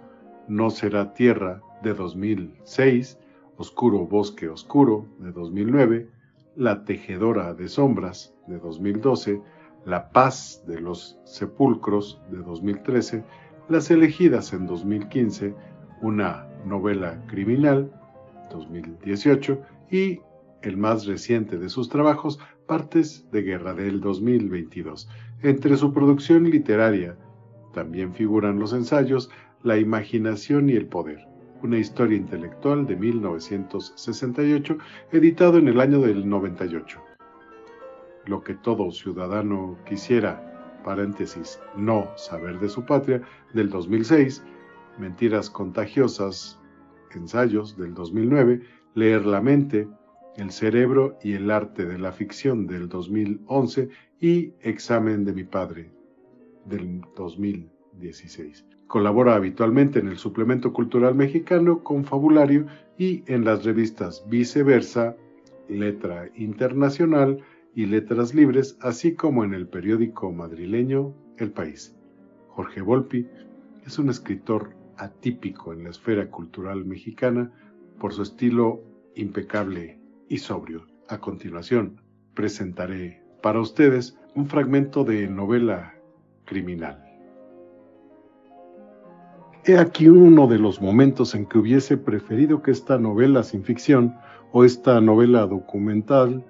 No 0.47 0.71
será 0.71 1.15
tierra 1.15 1.63
de 1.83 1.95
2006, 1.95 3.19
Oscuro 3.57 4.07
bosque 4.07 4.49
oscuro 4.49 5.09
de 5.19 5.33
2009, 5.33 6.09
La 6.55 6.85
tejedora 6.85 7.55
de 7.55 7.67
sombras 7.67 8.33
de 8.47 8.61
2012, 8.61 9.43
la 9.85 10.11
paz 10.11 10.63
de 10.67 10.81
los 10.81 11.19
sepulcros 11.25 12.21
de 12.31 12.39
2013, 12.39 13.25
las 13.69 13.91
elegidas 13.91 14.53
en 14.53 14.67
2015, 14.67 15.55
una 16.03 16.47
novela 16.65 17.23
criminal, 17.27 17.93
2018, 18.51 19.61
y 19.91 20.21
el 20.63 20.77
más 20.77 21.07
reciente 21.07 21.59
de 21.59 21.69
sus 21.69 21.89
trabajos, 21.89 22.39
Partes 22.67 23.29
de 23.33 23.43
Guerra 23.43 23.75
del 23.75 24.01
2022. 24.01 25.09
Entre 25.43 25.77
su 25.77 25.93
producción 25.93 26.45
literaria 26.49 27.17
también 27.73 28.15
figuran 28.15 28.59
los 28.59 28.73
ensayos 28.73 29.31
La 29.63 29.77
imaginación 29.77 30.71
y 30.71 30.73
el 30.73 30.87
poder, 30.87 31.27
una 31.63 31.79
historia 31.79 32.17
intelectual 32.17 32.87
de 32.87 32.97
1968, 32.97 34.79
editado 35.13 35.59
en 35.59 35.69
el 35.69 35.81
año 35.81 36.01
del 36.01 36.29
98. 36.29 37.10
Lo 38.27 38.43
que 38.43 38.55
todo 38.55 38.91
ciudadano 38.91 39.79
quisiera, 39.87 40.81
paréntesis, 40.85 41.61
no 41.77 42.11
saber 42.17 42.59
de 42.59 42.69
su 42.69 42.85
patria, 42.85 43.23
del 43.55 43.71
2006, 43.71 44.43
Mentiras 44.99 45.49
contagiosas, 45.49 46.59
ensayos 47.15 47.77
del 47.77 47.95
2009, 47.95 48.61
Leer 48.95 49.25
la 49.25 49.41
mente, 49.41 49.89
El 50.37 50.51
cerebro 50.51 51.17
y 51.23 51.33
el 51.33 51.51
arte 51.51 51.87
de 51.87 51.99
la 51.99 52.13
ficción 52.13 52.67
del 52.67 52.89
2011 52.89 53.89
y 54.21 54.53
Examen 54.61 55.25
de 55.25 55.33
mi 55.33 55.45
padre 55.45 55.91
del 56.67 57.03
2016. 57.17 58.67
Colabora 58.87 59.35
habitualmente 59.37 60.01
en 60.01 60.09
el 60.09 60.19
Suplemento 60.19 60.73
Cultural 60.73 61.15
Mexicano 61.15 61.83
con 61.83 62.05
Fabulario 62.05 62.67
y 62.99 63.23
en 63.27 63.45
las 63.45 63.65
revistas 63.65 64.25
Viceversa, 64.29 65.17
Letra 65.69 66.29
Internacional 66.35 67.41
y 67.75 67.87
Letras 67.87 68.35
Libres, 68.35 68.77
así 68.81 69.15
como 69.15 69.45
en 69.45 69.55
el 69.55 69.69
periódico 69.69 70.33
madrileño 70.33 71.15
El 71.39 71.53
País. 71.53 71.97
Jorge 72.49 72.81
Volpi 72.81 73.27
es 73.87 73.99
un 73.99 74.11
escritor 74.11 74.75
atípico 74.97 75.73
en 75.73 75.85
la 75.85 75.91
esfera 75.91 76.31
cultural 76.31 76.85
mexicana 76.85 77.51
por 77.99 78.13
su 78.13 78.23
estilo 78.23 78.83
impecable 79.15 79.99
y 80.29 80.39
sobrio. 80.39 80.87
A 81.09 81.19
continuación, 81.19 82.01
presentaré 82.35 83.23
para 83.43 83.61
ustedes 83.61 84.19
un 84.35 84.47
fragmento 84.47 85.05
de 85.05 85.27
novela 85.29 85.95
criminal. 86.45 87.05
He 89.65 89.77
aquí 89.77 90.09
uno 90.09 90.47
de 90.47 90.59
los 90.59 90.81
momentos 90.81 91.35
en 91.35 91.47
que 91.47 91.59
hubiese 91.59 91.97
preferido 91.97 92.63
que 92.63 92.71
esta 92.71 92.99
novela 92.99 93.43
sin 93.43 93.63
ficción 93.63 94.17
o 94.53 94.65
esta 94.65 95.01
novela 95.01 95.47
documental 95.47 96.45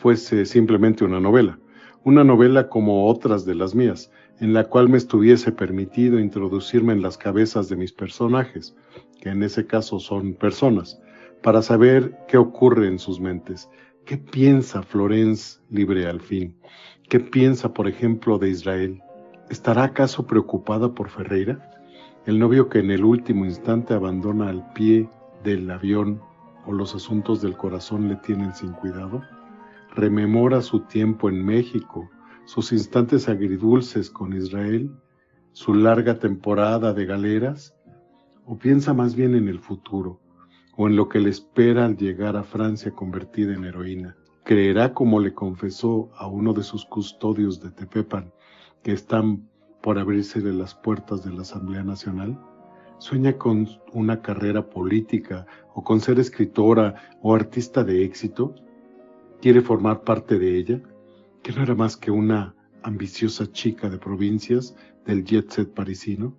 fuese 0.00 0.46
simplemente 0.46 1.04
una 1.04 1.20
novela, 1.20 1.58
una 2.04 2.24
novela 2.24 2.68
como 2.68 3.06
otras 3.06 3.44
de 3.44 3.54
las 3.54 3.74
mías, 3.74 4.10
en 4.40 4.54
la 4.54 4.64
cual 4.64 4.88
me 4.88 4.96
estuviese 4.96 5.52
permitido 5.52 6.18
introducirme 6.18 6.94
en 6.94 7.02
las 7.02 7.18
cabezas 7.18 7.68
de 7.68 7.76
mis 7.76 7.92
personajes, 7.92 8.74
que 9.20 9.28
en 9.28 9.42
ese 9.42 9.66
caso 9.66 10.00
son 10.00 10.34
personas, 10.34 11.00
para 11.42 11.60
saber 11.60 12.16
qué 12.26 12.38
ocurre 12.38 12.88
en 12.88 12.98
sus 12.98 13.20
mentes, 13.20 13.68
qué 14.06 14.16
piensa 14.16 14.82
Florence 14.82 15.60
libre 15.68 16.06
al 16.06 16.20
fin, 16.20 16.56
qué 17.10 17.20
piensa, 17.20 17.74
por 17.74 17.86
ejemplo, 17.86 18.38
de 18.38 18.48
Israel. 18.48 19.02
¿Estará 19.50 19.84
acaso 19.84 20.26
preocupada 20.26 20.94
por 20.94 21.10
Ferreira? 21.10 21.70
el 22.26 22.38
novio 22.38 22.68
que 22.68 22.80
en 22.80 22.90
el 22.90 23.04
último 23.04 23.44
instante 23.44 23.94
abandona 23.94 24.50
al 24.50 24.72
pie 24.72 25.08
del 25.42 25.70
avión 25.70 26.20
o 26.66 26.72
los 26.72 26.94
asuntos 26.94 27.40
del 27.40 27.56
corazón 27.56 28.08
le 28.08 28.16
tienen 28.16 28.54
sin 28.54 28.72
cuidado, 28.72 29.22
rememora 29.94 30.62
su 30.62 30.80
tiempo 30.80 31.28
en 31.28 31.44
México, 31.44 32.10
sus 32.44 32.72
instantes 32.72 33.28
agridulces 33.28 34.10
con 34.10 34.32
Israel, 34.32 34.90
su 35.52 35.74
larga 35.74 36.18
temporada 36.18 36.92
de 36.92 37.06
galeras, 37.06 37.74
o 38.44 38.56
piensa 38.58 38.94
más 38.94 39.14
bien 39.14 39.34
en 39.34 39.48
el 39.48 39.60
futuro, 39.60 40.20
o 40.76 40.88
en 40.88 40.96
lo 40.96 41.08
que 41.08 41.20
le 41.20 41.30
espera 41.30 41.84
al 41.84 41.96
llegar 41.96 42.36
a 42.36 42.42
Francia 42.42 42.92
convertida 42.92 43.54
en 43.54 43.64
heroína. 43.64 44.16
Creerá 44.44 44.94
como 44.94 45.20
le 45.20 45.34
confesó 45.34 46.10
a 46.16 46.26
uno 46.26 46.52
de 46.52 46.62
sus 46.62 46.84
custodios 46.84 47.60
de 47.60 47.70
Tepepan, 47.70 48.32
que 48.82 48.92
están 48.92 49.48
por 49.82 49.98
abrírsele 49.98 50.52
las 50.52 50.74
puertas 50.74 51.24
de 51.24 51.32
la 51.32 51.42
Asamblea 51.42 51.82
Nacional? 51.82 52.38
¿Sueña 52.98 53.38
con 53.38 53.66
una 53.92 54.20
carrera 54.20 54.68
política 54.68 55.46
o 55.74 55.82
con 55.82 56.00
ser 56.00 56.18
escritora 56.18 56.94
o 57.22 57.34
artista 57.34 57.82
de 57.82 58.04
éxito? 58.04 58.54
¿Quiere 59.40 59.62
formar 59.62 60.04
parte 60.04 60.38
de 60.38 60.58
ella? 60.58 60.82
¿Que 61.42 61.52
no 61.52 61.62
era 61.62 61.74
más 61.74 61.96
que 61.96 62.10
una 62.10 62.54
ambiciosa 62.82 63.50
chica 63.50 63.88
de 63.88 63.96
provincias 63.96 64.76
del 65.06 65.24
jet 65.24 65.50
set 65.50 65.72
parisino? 65.72 66.36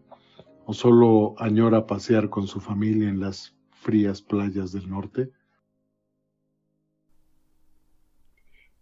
¿O 0.66 0.74
solo 0.74 1.34
añora 1.40 1.88
pasear 1.88 2.30
con 2.30 2.48
su 2.48 2.60
familia 2.60 3.10
en 3.10 3.20
las 3.20 3.56
frías 3.72 4.22
playas 4.22 4.72
del 4.72 4.88
norte? 4.88 5.32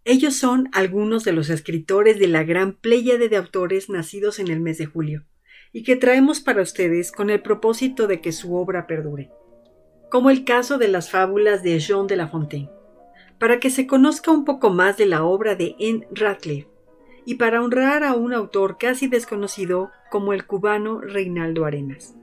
Ellos 0.03 0.35
son 0.35 0.67
algunos 0.73 1.23
de 1.23 1.31
los 1.31 1.49
escritores 1.49 2.19
de 2.19 2.27
la 2.27 2.43
gran 2.43 2.73
pléyade 2.73 3.29
de 3.29 3.37
autores 3.37 3.89
nacidos 3.89 4.39
en 4.39 4.49
el 4.49 4.59
mes 4.59 4.77
de 4.79 4.85
julio, 4.85 5.23
y 5.71 5.83
que 5.83 5.95
traemos 5.95 6.41
para 6.41 6.61
ustedes 6.61 7.13
con 7.13 7.29
el 7.29 7.41
propósito 7.41 8.05
de 8.07 8.19
que 8.19 8.33
su 8.33 8.53
obra 8.55 8.85
perdure, 8.85 9.31
como 10.11 10.29
el 10.29 10.43
caso 10.43 10.77
de 10.77 10.89
las 10.89 11.09
fábulas 11.09 11.63
de 11.63 11.79
Jean 11.79 12.07
de 12.07 12.17
La 12.17 12.27
Fontaine, 12.27 12.69
para 13.39 13.59
que 13.59 13.69
se 13.69 13.87
conozca 13.87 14.31
un 14.31 14.45
poco 14.45 14.69
más 14.69 14.97
de 14.97 15.05
la 15.05 15.23
obra 15.23 15.55
de 15.55 15.75
Anne 15.79 16.07
Radcliffe, 16.11 16.69
y 17.25 17.35
para 17.35 17.61
honrar 17.61 18.03
a 18.03 18.13
un 18.13 18.33
autor 18.33 18.77
casi 18.77 19.07
desconocido 19.07 19.91
como 20.11 20.33
el 20.33 20.45
cubano 20.45 20.99
Reinaldo 20.99 21.65
Arenas. 21.65 22.15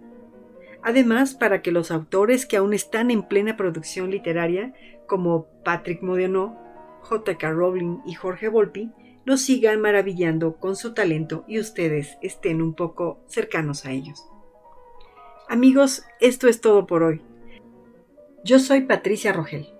Además, 0.82 1.34
para 1.34 1.62
que 1.62 1.72
los 1.72 1.90
autores 1.90 2.46
que 2.46 2.56
aún 2.56 2.74
están 2.74 3.10
en 3.10 3.22
plena 3.22 3.56
producción 3.56 4.10
literaria, 4.10 4.74
como 5.06 5.46
Patrick 5.64 6.02
Modiano, 6.02 6.58
J.K. 7.02 7.50
Rowling 7.50 7.98
y 8.04 8.14
Jorge 8.14 8.48
Volpi 8.48 8.90
nos 9.24 9.40
sigan 9.40 9.80
maravillando 9.80 10.56
con 10.56 10.76
su 10.76 10.94
talento 10.94 11.44
y 11.48 11.58
ustedes 11.58 12.16
estén 12.22 12.62
un 12.62 12.74
poco 12.74 13.20
cercanos 13.26 13.84
a 13.84 13.92
ellos. 13.92 14.28
Amigos, 15.48 16.04
esto 16.20 16.48
es 16.48 16.60
todo 16.60 16.86
por 16.86 17.02
hoy. 17.02 17.22
Yo 18.44 18.58
soy 18.58 18.82
Patricia 18.82 19.32
Rogel. 19.32 19.75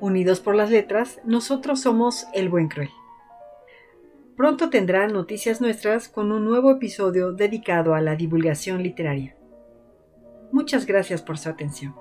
Unidos 0.00 0.40
por 0.40 0.54
las 0.54 0.70
letras, 0.70 1.20
nosotros 1.24 1.80
somos 1.80 2.26
El 2.32 2.48
Buen 2.48 2.68
Cruel. 2.68 2.90
Pronto 4.36 4.70
tendrán 4.70 5.12
noticias 5.12 5.60
nuestras 5.60 6.08
con 6.08 6.32
un 6.32 6.44
nuevo 6.44 6.70
episodio 6.70 7.32
dedicado 7.32 7.94
a 7.94 8.00
la 8.00 8.16
divulgación 8.16 8.82
literaria. 8.82 9.36
Muchas 10.50 10.86
gracias 10.86 11.20
por 11.22 11.36
su 11.38 11.48
atención. 11.48 11.94